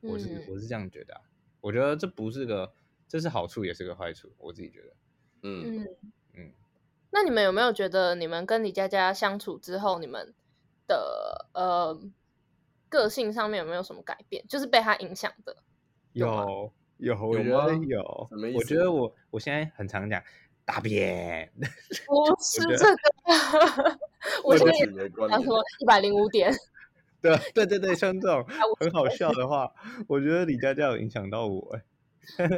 [0.00, 1.20] 我是我是这样觉得，
[1.66, 2.72] 我觉得这不是个，
[3.08, 4.86] 这是好处也是个坏处，我自己觉得。
[5.42, 5.88] 嗯嗯
[6.34, 6.52] 嗯。
[7.10, 10.32] 那你们有没有觉得你们跟李佳佳相处之后，你们
[10.86, 12.00] 的呃
[12.88, 14.44] 个性上面有没有什么改变？
[14.48, 15.56] 就是被他影响的？
[16.12, 16.72] 有。
[16.98, 18.28] 有，我觉得有。
[18.54, 20.22] 我觉得我我现在很常讲
[20.64, 21.52] 大便。
[22.06, 23.98] 不是这个，
[24.44, 26.54] 我现在他说一百零五点。
[27.22, 28.44] 对对对对，像这种
[28.78, 29.72] 很好笑的话，
[30.08, 31.70] 我觉得李佳佳有影响到我。
[32.38, 32.48] 哎，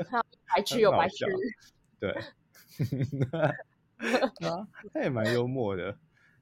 [0.55, 1.25] 白痴有白痴。
[2.01, 2.15] 对。
[4.93, 5.97] 他也蛮幽默的。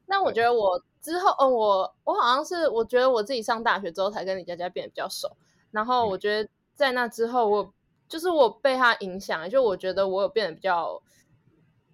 [0.07, 5.37] 那我觉得我之后，嗯，我我好像是我觉得我自己上大学之后才跟李佳佳变得比较熟。
[5.71, 7.73] 然后我觉得在那之后我。
[8.09, 11.03] 就是我被他影响，就我觉得我有变得比较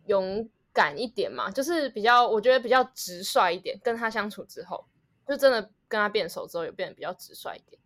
[0.09, 3.81] 勇敢一点嘛，就是比较我觉得比较直率一点。
[3.83, 4.85] 跟他相处之后，
[5.27, 7.79] 就真的跟他变熟之后，有变得比较直率一点。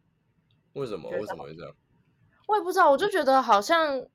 [0.75, 1.11] 为什么？
[1.11, 1.75] 为什么会这样？
[2.47, 4.07] 我也不知道，我就觉得好像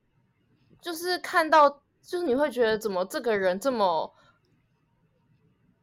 [0.80, 1.68] 就是看到，
[2.00, 4.14] 就是你会觉得怎么这个人这么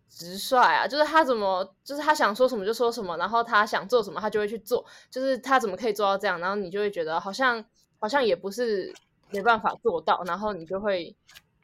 [0.10, 0.88] 直率啊？
[0.88, 6.40] 就是他怎么，就是他想说什么就说什么，然后他想做什么他就会去做，就是他怎么可以做到这样？
[6.40, 7.64] 然后你就会觉得好像。
[8.02, 8.96] 好像也不是
[9.30, 11.14] 没办法做到，然后你就会，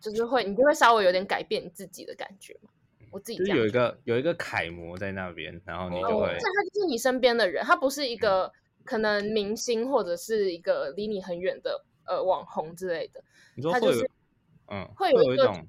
[0.02, 2.70] 就是会，你就会稍微有点改变自己的感觉嘛。
[3.16, 8.52] 我自己就有一个有一个楷模在那边，然后你就会，这、哦、他就是你身边的人，他不是一个
[8.84, 13.24] 可能明星或者是一个离你很远的呃网红之类的。
[13.56, 14.12] 你说会有，就是、
[14.68, 15.66] 嗯，会有一种，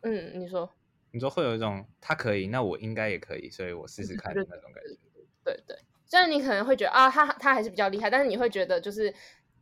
[0.00, 0.68] 嗯，你说，
[1.12, 4.98] 你说会有一种他可以，那我应该也可以，所以我试试看的那种感觉。
[5.44, 9.14] 对对，虽然你可能会觉得啊，他他还是比较厉害，但是你会觉得就是。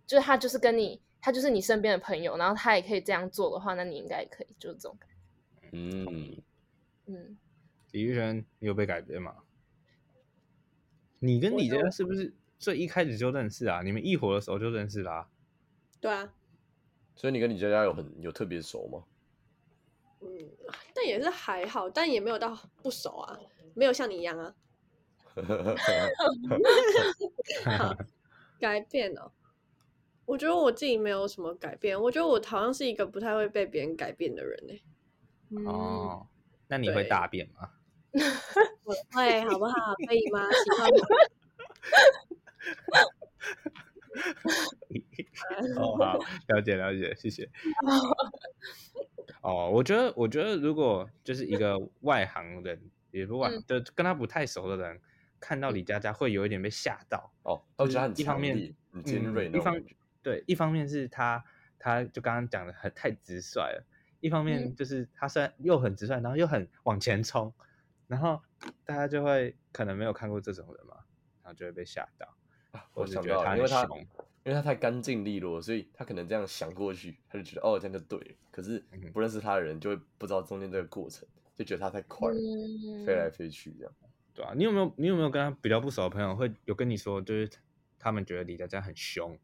[0.07, 5.17] 就是他，就是跟你，他就是你身边的朋友，然后他也可以这样做的话，那你应该也可以，就是这种感觉。
[5.71, 6.43] 嗯
[7.13, 7.37] 嗯，
[7.91, 9.35] 李玉轩，你有被改变吗？
[11.19, 13.83] 你跟李佳佳是不是最一开始就认识啊？
[13.83, 15.29] 你们一伙的时候就认识啦、啊？
[16.01, 16.33] 对啊。
[17.17, 19.03] 所以你跟李佳佳有很有特别熟吗？
[20.21, 20.29] 嗯，
[20.95, 23.41] 但也是还好，但也没有到不熟啊，
[23.75, 24.55] 没有像你一样啊。
[28.61, 29.33] 改变了。
[30.27, 34.81] 我觉得我自己没有什么改变，我觉得我好像是一个不太会被别人改变的人呢。
[35.67, 36.25] 哦，
[36.71, 37.69] 那你会大便吗？
[38.85, 39.95] 我会好不好？
[40.07, 40.47] 可以吗？
[40.53, 41.07] 喜欢吗？
[45.77, 47.49] 哦，好，了解了解，谢谢。
[49.43, 52.81] 哦，我觉得，我觉得如果就是一个外行人，
[53.11, 55.01] 也不外，就跟他不太熟的人，
[55.41, 57.33] 看到李佳佳会有一点被吓到。
[57.43, 59.83] 哦，我觉得很一方面很尖锐，一方
[60.23, 61.43] 对，一方面是他，
[61.81, 63.85] 他就刚刚讲的很太直率了。
[64.21, 67.53] 一方面就是他虽然又很直率，然后又很往前冲，
[68.07, 68.41] 然后
[68.85, 70.95] 大家就会可能没有看过这种人嘛，
[71.43, 72.29] 然后就会被吓到。
[72.95, 73.83] 我想到了，因为他
[74.43, 78.35] 因为他太干净利落，所以他可能这样想过去，他就觉得哦这样就对了。
[78.51, 78.79] 可是
[79.13, 83.93] 不认识他的人就会不知道中间这个过程，就觉得他太快了，嗯、飞来飞去这样。
[84.33, 87.51] 对啊，你有没有你有没有跟他比较不熟的朋友会有跟你说，就是
[87.99, 89.37] 他们觉得李佳佳很凶，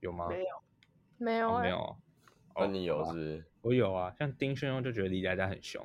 [0.00, 0.28] 有吗？
[0.28, 0.46] 没有，
[1.18, 1.96] 没有、欸，没有。
[2.58, 3.44] 那、哦、你有是，是？
[3.60, 5.84] 我有啊，像丁炫庸就觉得李佳佳很凶，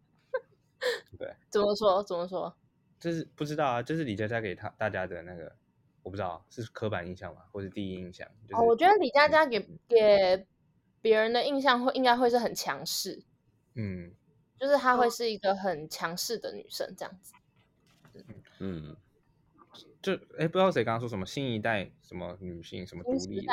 [1.18, 2.02] 对，怎么说？
[2.02, 2.56] 怎么说？
[2.98, 5.54] 就是不知道啊，就是李佳佳给他大家的那个，
[6.02, 8.26] 我不知道是刻板印象吗，或是第一印象？
[8.48, 10.46] 就是、哦，我觉得李佳佳给、嗯、给
[11.02, 13.22] 别人的印象会应该会是很强势，
[13.74, 14.14] 嗯，
[14.58, 17.34] 就是她会是一个很强势的女生这样子，
[18.14, 18.24] 嗯
[18.60, 18.96] 嗯，
[20.00, 23.52] 就哎，不知道谁刚刚说什么新一代什么女性什么独立的。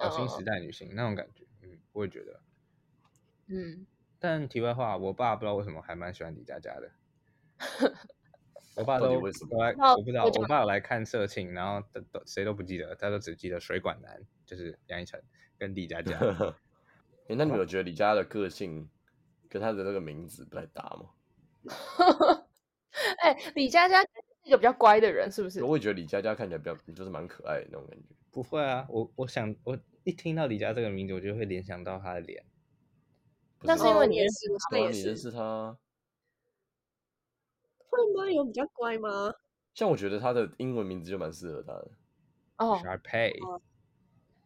[0.00, 1.43] 哦，新时代女性那种感觉，嗯，
[1.94, 2.40] 我也觉得，
[3.46, 3.86] 嗯。
[4.18, 6.90] 但题外话，我爸不知道为什么还蛮喜欢李佳佳的。
[8.74, 9.56] 我爸都为什么？
[9.96, 15.22] 我不知道，我爸有来看色情，然后都都谁都不记得，他都只记得水管男，就是杨一晨
[15.58, 16.18] 跟李佳佳。
[17.28, 18.88] 哎，那你有觉得李佳佳的个性
[19.48, 21.10] 跟他的那个名字不太搭吗？
[23.22, 24.08] 哎，李佳佳是
[24.44, 25.62] 一个比较乖的人，是不是？
[25.62, 28.06] 我也觉得李佳佳看起来比较就是蛮可爱的那种感觉。
[28.30, 32.44] 不会啊，我我想我一听到李佳这个名字，我就会联想到他的脸。
[33.62, 35.76] 那是因为你认识他，你认识他，
[37.88, 38.30] 会吗？
[38.30, 39.34] 有比较乖吗？
[39.72, 41.90] 像我觉得他的英文名字就蛮适合他的。
[42.58, 43.32] 哦，Sharpay，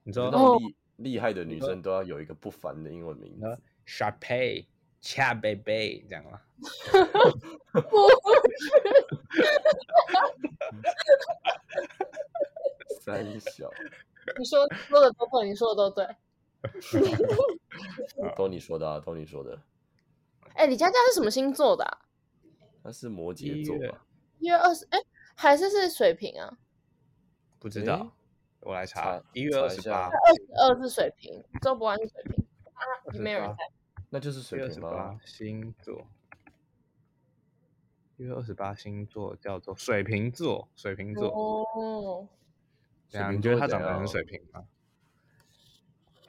[0.04, 6.40] 你知道厉厉害的女生都要有一个不凡的英文名字，Sharpay，Cha Baby，这样吗？
[13.00, 13.70] 三小，
[14.38, 16.06] 你说说的都对，你说的都对，
[18.36, 19.60] 都你说的啊，都你说的。
[20.54, 21.84] 哎，李佳佳是什么星座的？
[21.84, 21.98] 啊？
[22.82, 24.04] 他是摩羯座吧？
[24.38, 24.98] 一月二十，哎，
[25.34, 26.58] 还是是水瓶啊？
[27.58, 28.12] 不知道，
[28.60, 29.22] 我来查。
[29.32, 32.80] 一月二十八，二十二是水瓶，周博安是水瓶啊，
[33.18, 33.56] 没有人猜，
[34.10, 35.18] 那就是水瓶吧？
[35.24, 36.06] 星座。
[38.16, 41.28] 一月二十八星座叫做水瓶座，水瓶座。
[41.28, 42.28] 哦。
[43.08, 44.64] 这样，你觉得他长得很水瓶吗？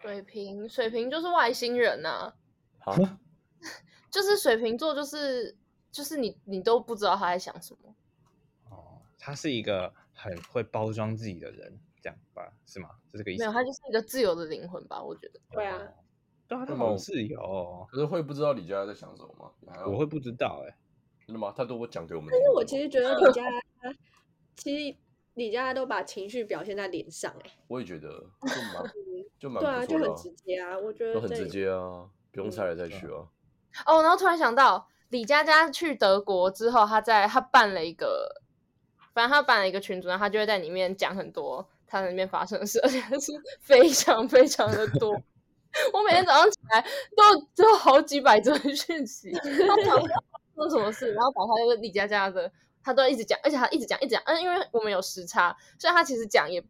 [0.02, 2.36] 水瓶，水瓶就是外星人呐、啊。
[2.80, 2.96] 好，
[4.10, 5.58] 就是水瓶座，就是
[5.92, 7.94] 就是你你都不知道他在想什么。
[8.70, 12.50] 哦，他是一个很会包装自己的人，这样吧？
[12.66, 12.92] 是吗？
[13.12, 13.44] 是这个意思？
[13.44, 15.04] 没有，他就是一个自由的灵魂吧？
[15.04, 15.42] 我觉得。
[15.52, 15.78] 对啊，
[16.48, 17.86] 对啊，他好自由、哦。
[17.92, 19.84] 可是会不知道李佳在想什么吗？
[19.86, 20.76] 我会不知道哎、欸，
[21.28, 21.54] 真的吗？
[21.56, 22.30] 他都会讲给我们。
[22.32, 23.44] 但是我其实觉得李佳
[24.56, 24.98] 其实。
[25.40, 28.10] 李佳都把情绪表现在脸上，哎，我也觉得
[29.40, 33.26] 就蛮就蛮对啊，就很直接啊，我觉得都很直接啊，不用猜来猜去啊。
[33.86, 38.42] 哦，然后突然想到，李佳佳去德国之后，他在他办了一个，
[39.14, 45.12] 反正他办了一个群组，然后他就会在里面讲很多他在里面发生的事，而且是非常非常的多。
[45.94, 46.82] 我每天早上起来
[47.16, 50.02] 都都好几百则讯息，他讲
[50.54, 52.52] 说什么事，然后把他那个李佳佳的。
[52.82, 54.22] 他都一直讲，而且他一直讲，一直讲。
[54.26, 56.64] 嗯，因为我们有时差，所以他其实讲也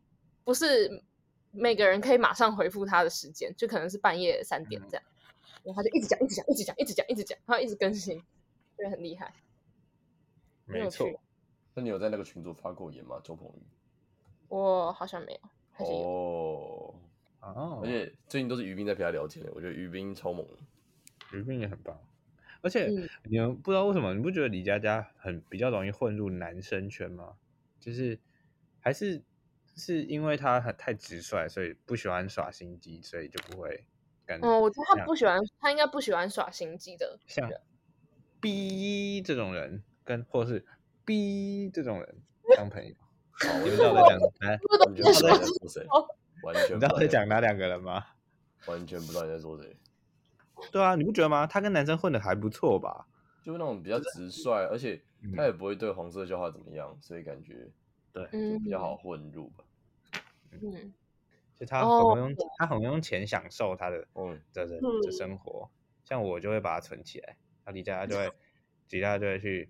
[0.44, 1.04] 不是
[1.52, 5.04] 每个人可以马上回复他的时间，就可能是半夜三点这样。
[5.64, 8.18] 然后他就一直讲，一直讲，一直讲，一直讲，一直讲，他一直更新，
[8.76, 9.34] 所以很厉害。
[10.66, 11.08] 没错。
[11.74, 13.20] 那你有在那个群组发过言吗？
[13.24, 13.62] 周鹏宇？
[14.48, 15.40] 我好像没有。
[15.72, 15.98] 还是有。
[15.98, 16.96] 哦。
[17.42, 17.82] 哦。
[17.84, 20.46] 而且最近都是于斌在陪他聊天，我觉得于斌超猛。
[21.34, 21.96] 于斌也很棒。
[22.62, 22.88] 而且
[23.24, 27.36] 你们不知道为什么，你不觉得李佳佳很比较容易混入男生圈吗？
[27.80, 28.20] 就是
[28.82, 29.22] 还是
[29.76, 33.86] 是因为他很太直率，所以不喜欢耍心机，所以就不会
[34.26, 34.48] 感觉。
[34.48, 37.18] 哦，我觉得他不喜欢，他应该不喜欢耍心机的。
[37.26, 37.50] 像
[38.42, 40.66] B 这种人，跟或是
[41.06, 42.16] B 这种人
[42.58, 42.94] 当朋友，
[43.64, 45.88] 你们知道在讲哎，你知道在讲谁？
[46.44, 48.06] 完全不知 道在讲哪两个人吗？
[48.66, 49.78] 完全不知道你在说谁。
[50.72, 51.46] 对啊，你不觉得吗？
[51.48, 53.06] 他跟男生混的还不错吧？
[53.44, 55.02] 就那种比较直率，而且
[55.36, 57.68] 他也不会对黄色笑话怎么样，所以感觉
[58.12, 59.64] 对就比较好混入吧。
[60.52, 60.94] 嗯，
[61.60, 64.06] 就他很会用，他很会用钱享受他的
[64.54, 65.70] 的人的生活。
[66.04, 68.32] 像我就会把它存起来，后李佳佳就会，
[68.90, 69.70] 李佳佳就会去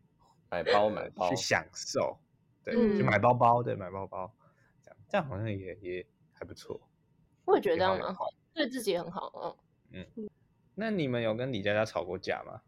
[0.50, 2.18] 买包买包去享受，
[2.64, 4.34] 对，嗯、去买包包，对，买包包，
[4.82, 6.80] 这样这样好像也也还不错。
[7.46, 9.58] 我也觉得这样蛮好，对自己很好，
[9.92, 10.30] 嗯嗯。
[10.80, 12.62] 那你们有跟李佳佳吵过架吗？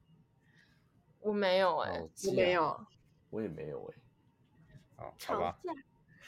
[1.21, 2.85] 我没有哎、欸，我没有，
[3.29, 4.75] 我也没有哎、欸。
[4.97, 5.57] 好，好吧，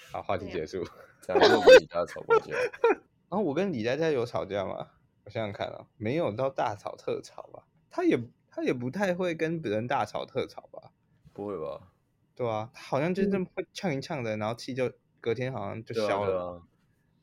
[0.09, 0.81] 好，话题结束。
[1.19, 2.55] 这样就跟李佳佳吵过架。
[2.55, 3.01] 然
[3.37, 4.91] 后我跟李佳佳有吵架吗？
[5.25, 7.67] 我想想看啊，没有到大吵特吵吧。
[7.89, 8.17] 他也
[8.49, 10.93] 他也不太会跟别人大吵特吵吧？
[11.33, 11.91] 不会吧？
[12.33, 16.39] 对啊，他好像就这么会呛一呛的，然后气就隔天好像就消了。
[16.39, 16.61] 啊啊、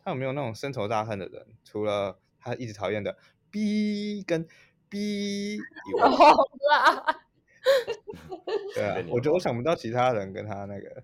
[0.04, 1.46] 他有没有那种深仇大恨的人？
[1.64, 3.16] 除了他一直讨厌的
[3.50, 4.46] B 跟
[4.88, 5.60] B 以
[5.98, 6.08] 外，
[8.74, 11.02] 对啊，我觉得我想不到其他人跟他那个。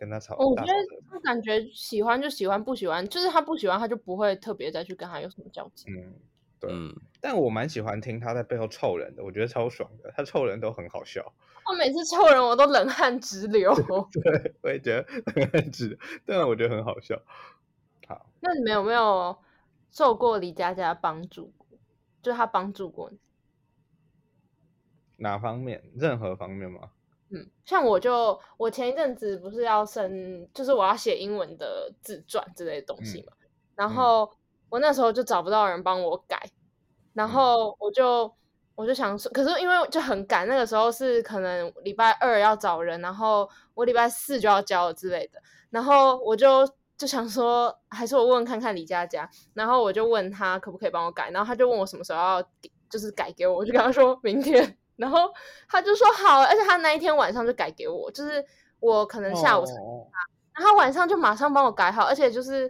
[0.00, 0.72] 跟他吵，我觉得
[1.10, 5.86] 他感觉喜欢就喜欢，不喜欢就是他不喜欢，他就不会特别再去跟他有什么交集。
[5.90, 6.14] 嗯，
[6.60, 6.70] 对。
[6.72, 10.12] 嗯、但我蛮喜欢听他在背后臭人的，我觉得超爽的。
[10.16, 11.34] 他臭人都很好笑。
[11.68, 13.74] 我每次臭人我都冷汗直流。
[14.12, 15.04] 对，我也觉得
[15.34, 17.20] 冷汗直流，但我觉得很好笑。
[18.06, 19.36] 好，那你们有没有
[19.90, 21.52] 受过李佳佳帮助？
[22.28, 23.18] 就他帮助过你？
[25.16, 25.82] 哪方面？
[25.96, 26.90] 任何方面吗？
[27.30, 34.30] 嗯，像我就我前一阵子不是要升，就是我要写英文的自传之类的东西嘛，嗯、然后
[34.70, 36.40] 我那时候就找不到人帮我改，
[37.12, 38.34] 然后我就
[38.74, 46.64] 我就想说，可是因为就很赶，那个时候是可能礼拜二要找人，然后我礼拜四就要交了之类的，然后我就
[46.98, 52.42] 就想说，还是我问问看看李佳佳，然后我就问他可不可以帮我改，然后他就问我什么时候要
[52.90, 54.76] 就是改给我，我就跟他说明天。
[54.96, 55.32] 然后
[55.68, 58.44] 他就说好，而且他那一天晚上就改给我，就是
[58.80, 60.06] 我可能下午才给他，oh.
[60.54, 62.68] 然后晚上就马上帮我改好，而且就是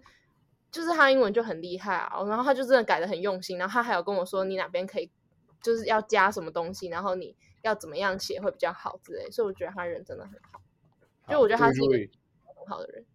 [0.70, 5.10] 就是他英文就很厉害啊，然后他就真的改的很用心，然后他还有跟我说你哪边可以
[5.62, 10.60] 就是要加什么东西，然后你要怎么样写会比较好之类，所以我觉得他人真的很好，
[11.30, 11.96] 就我觉得他是一个
[12.44, 13.06] 很好的人。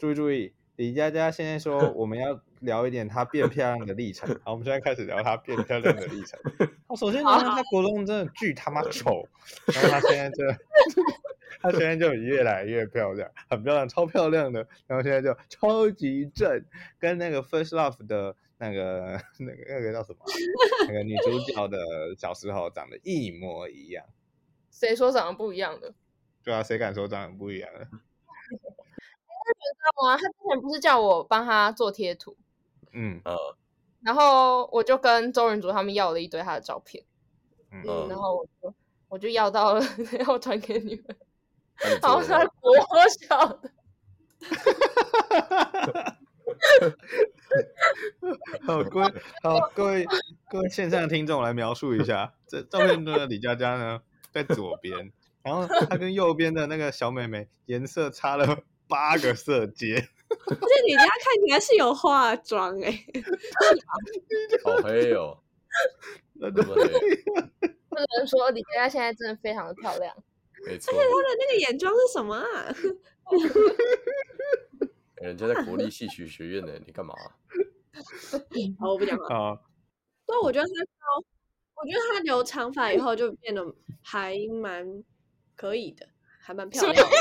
[0.00, 2.40] 注意注意，李佳佳现在说 我们要。
[2.60, 4.28] 聊一点她变漂亮的历程。
[4.44, 6.38] 好，我们现在开始聊她变漂亮的历程。
[6.86, 9.26] 好，首先呢，她国中真的巨他妈丑，
[9.72, 10.44] 然后她现在就，
[11.62, 14.60] 她现在就越来越漂亮，很漂亮，超漂亮的。
[14.86, 16.62] 然后现在就超级正，
[16.98, 20.18] 跟那个 First Love 的那个那个那个叫什么，
[20.86, 21.78] 那个女主角的
[22.18, 24.04] 小时候长得一模一样。
[24.70, 25.94] 谁说长得不一样的？
[26.44, 27.88] 对啊，谁敢说长得不一样的？
[29.50, 30.16] 你知道吗？
[30.16, 32.36] 他之前不是叫我帮他做贴图？
[32.92, 33.20] 嗯。
[33.24, 33.36] 呃，
[34.02, 37.04] 然后我就跟周仁祖他们要了一堆他的照片，
[37.70, 38.74] 嗯，然后我就
[39.08, 39.82] 我就要到了，
[40.26, 41.16] 要传给你们，
[42.00, 42.74] 好后他国
[43.20, 43.70] 小的，
[48.66, 50.06] 好各位好各位
[50.48, 54.00] 各位线上的听众来描述一下，这 照片中的李佳佳呢
[54.32, 59.94] 在左边，然后她跟右边的那个小妹妹颜色差了八个色阶。
[59.96, 63.04] 而且你家看起来是有化妆哎、欸，
[64.62, 65.38] 好黑哦，
[66.34, 66.82] 那怎么黑。
[67.88, 70.14] 不能说你家现在真的非常的漂亮，
[70.64, 70.92] 没错。
[70.92, 72.74] 而且她的那个眼妆是什么啊？
[75.16, 77.34] 人家在国立戏曲学院呢，你干嘛、啊？
[78.78, 79.26] 好，我不讲了。
[79.34, 79.58] 啊。
[80.26, 81.24] 对，我觉得他高，
[81.74, 85.02] 我觉得他留长发以后就变得还蛮
[85.56, 86.06] 可以的，
[86.50, 87.16] 还蛮漂亮的。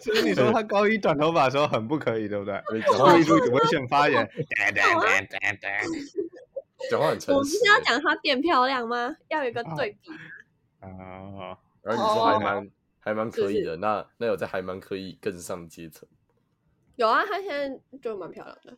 [0.00, 2.54] 所以你说他高一短头发的时候很不可以，对不对？
[2.54, 4.28] 然后一直危险发言，
[6.90, 7.32] 讲话很诚实。
[7.32, 9.14] 我不是要讲他变漂亮吗？
[9.28, 10.10] 要有一个对比
[10.80, 11.56] 啊。
[11.82, 16.08] 然后你说还蛮还蛮可以的，那那有在还蛮可以更上阶层。
[16.96, 18.76] 有啊，他现在就蛮漂亮的。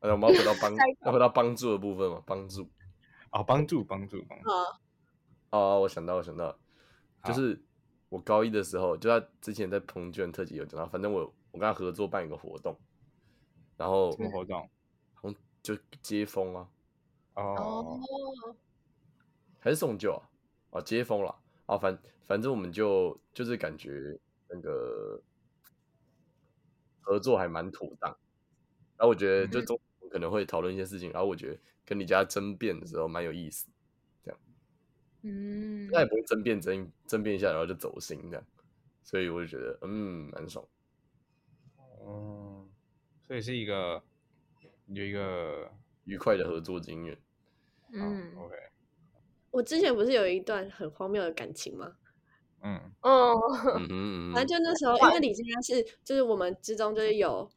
[0.00, 2.22] 哎，我们要回到帮 要回到帮助的部分嘛？
[2.24, 2.70] 帮助
[3.28, 4.48] 啊，帮助帮助帮助。
[5.50, 6.56] 哦，我想到我想到，
[7.24, 7.60] 就是。
[8.10, 12.76] 我高一的时候，就他之前在彭卷特辑有讲到，反正我我跟他合作办一个活动，
[13.76, 14.68] 然后什么活动？
[15.22, 16.68] 嗯，就接风啊，
[17.34, 18.00] 哦，
[19.60, 20.26] 还是送酒啊？
[20.70, 21.32] 哦，接风了
[21.66, 21.96] 啊，反
[22.26, 24.18] 反正我们就就是感觉
[24.48, 25.22] 那个
[27.00, 28.10] 合作还蛮妥当，
[28.96, 33.68] 然后我觉得就中可能会讨论一些事情，然后我觉得跟你家争辩的时候蛮有意思。
[35.22, 38.46] 嗯，那也不会争辩争争辩一下，然后就走心这样，
[39.02, 40.66] 所以我就觉得嗯蛮爽。
[41.76, 42.66] 哦，
[43.26, 44.02] 所以是一个
[44.86, 45.70] 有一个
[46.04, 47.18] 愉快的合作经验。
[47.92, 48.54] 嗯，OK。
[49.50, 51.96] 我之前不是有一段很荒谬的感情吗？
[52.62, 53.34] 嗯哦，
[53.76, 57.50] 嗯嗯反正就那时候，因为李佳佳是就是我们之中就是有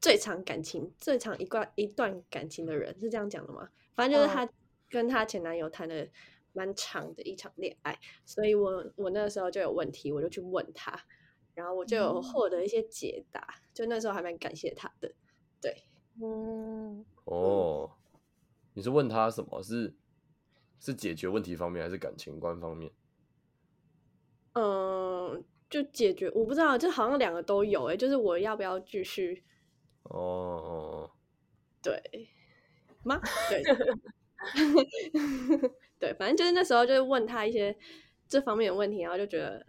[0.00, 3.70] 最长感情最长一段一段感情的人，是这样讲的吗？
[3.94, 4.46] 反正就是她。
[4.92, 6.04] 跟她前男友谈了
[6.52, 10.98] 蛮长的一场恋爱，所以我我那个时候就有问题，我就去问他，
[11.54, 15.12] 然后我就有获得一些解答，嗯、就那时候还蛮感谢他的。
[15.60, 15.84] 对，
[16.22, 17.90] 嗯，哦，
[18.74, 19.62] 你是问他什么？
[19.62, 19.94] 是
[20.80, 22.90] 是解决问题方面，还是感情观方面？
[24.54, 29.44] 嗯，就解决，我不知道，就好像两个都有，哎，就是我要不要继续？
[30.04, 31.10] 哦哦，
[31.82, 32.28] 对
[33.04, 33.20] 吗？
[33.48, 33.62] 对。
[36.00, 37.76] 对，反正就是那时候就是问他一些
[38.26, 39.64] 这方面的问题，然后就觉得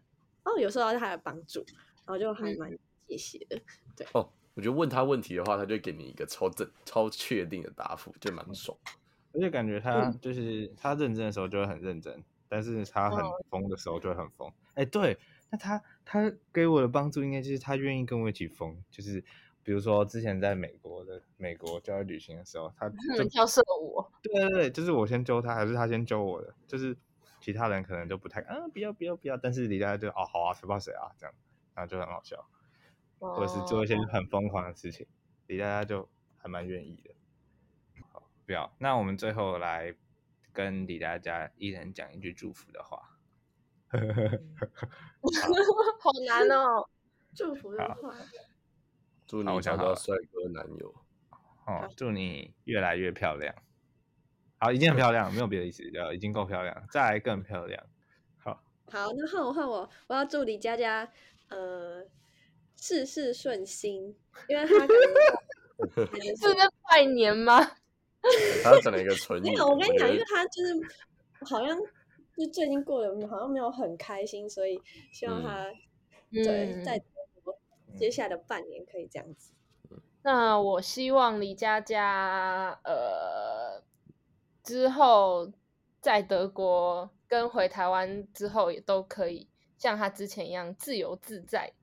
[0.45, 1.63] 哦，有时候他有帮助，
[2.05, 2.71] 然后就还蛮
[3.07, 3.61] 谢谢的。
[3.97, 8.77] 对哦，我觉得问他问题的话，他就会给你一个超正、超确定的答复，就蛮爽。
[9.34, 13.19] 而且感觉他就是、嗯、他认真的时候就会很认真，但是他很
[13.49, 14.51] 疯的时候就会很疯。
[14.75, 15.19] 哎、哦，对，
[15.49, 19.23] 那他他给我的帮助应该就是他愿意跟我一起疯，就是。
[19.64, 24.03] 比如说，之前在美国的美国教育旅行的时候，他就跳射舞。
[24.22, 26.53] 对对对，就是我先揪他，还是他先揪我的？
[26.68, 26.97] 就是
[27.39, 29.38] 其他人可能就不太啊，不要不要不要。
[29.38, 31.34] 但是李佳就哦好啊，谁怕谁啊这样，
[31.76, 32.43] 然后就很好笑，
[33.20, 35.05] 哦、或者是做一些很疯狂的事情，
[35.47, 37.14] 李佳就还蛮愿意的。
[38.12, 38.74] 好，不要。
[38.80, 39.95] 那我们最后来
[40.51, 42.99] 跟李佳佳一人讲一句祝福的话。
[43.91, 43.99] 好，
[45.99, 46.89] 好难哦，
[47.36, 48.16] 祝福的话。
[49.32, 50.93] 祝你找到帅哥男友。
[51.65, 53.55] 哦，祝你越来越漂亮。
[54.57, 57.82] 好，已经很漂亮，没有别的意思，就已经够漂亮，再来更漂亮。
[58.43, 58.61] 好，
[58.91, 61.09] 好，那换我换我，我要祝李佳佳，
[61.47, 62.05] 呃，
[62.75, 64.13] 事事顺心，
[64.49, 67.57] 因为他可能 是在拜年吗？
[68.61, 69.43] 他整了一个唇语。
[69.43, 70.75] 没有，我跟你讲，因为他就是
[71.45, 71.79] 好像
[72.36, 74.77] 就最近过得好像没有很开心，所以
[75.13, 75.71] 希望他
[76.34, 77.01] 对、嗯、在。
[77.98, 79.54] 接下来的半年可以这样子。
[80.24, 83.84] 那我希望李佳佳，呃，
[84.64, 85.52] 之后
[86.00, 91.74] 在德国跟回台湾之后，也都可以像他之前一样自由自在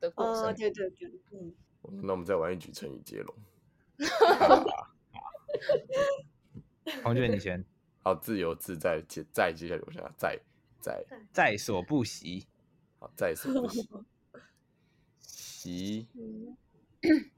[0.00, 0.50] 的过生活。
[0.50, 1.54] 哦，对对对，嗯。
[2.02, 3.34] 那我们再玩一局成语接龙。
[7.02, 7.64] 黄俊，你先。
[8.04, 10.38] 好，自由自在，接在接下来我想在
[10.80, 12.46] 在在所不惜。
[12.98, 13.88] 好，在所不惜。
[15.68, 16.08] 习，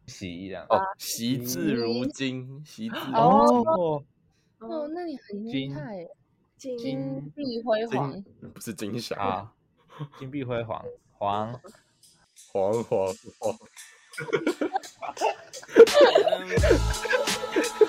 [0.06, 4.02] 习的哦，习字如金，习字哦
[4.60, 6.06] 哦，那你很厉害，
[6.56, 8.22] 金碧辉煌，
[8.54, 9.52] 不是金霞啊，
[10.18, 11.52] 金碧辉煌，黄
[12.52, 13.58] 黄 黄黄，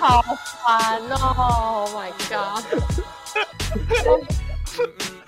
[0.00, 0.20] 好
[0.64, 2.64] 烦哦，Oh my god！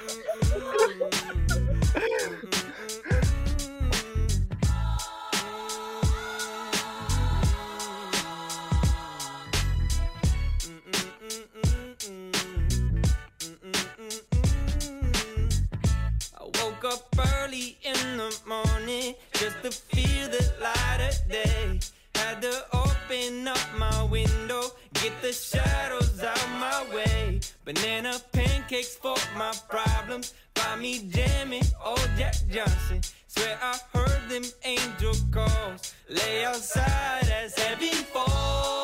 [19.64, 21.80] to feel the light of day.
[22.16, 24.62] Had to open up my window,
[24.92, 27.40] get the shadows out my way.
[27.64, 30.34] Banana pancakes for my problems.
[30.54, 33.00] Find me jamming, old Jack Johnson.
[33.26, 35.94] Swear I heard them angel calls.
[36.10, 38.83] Lay outside as heaven falls.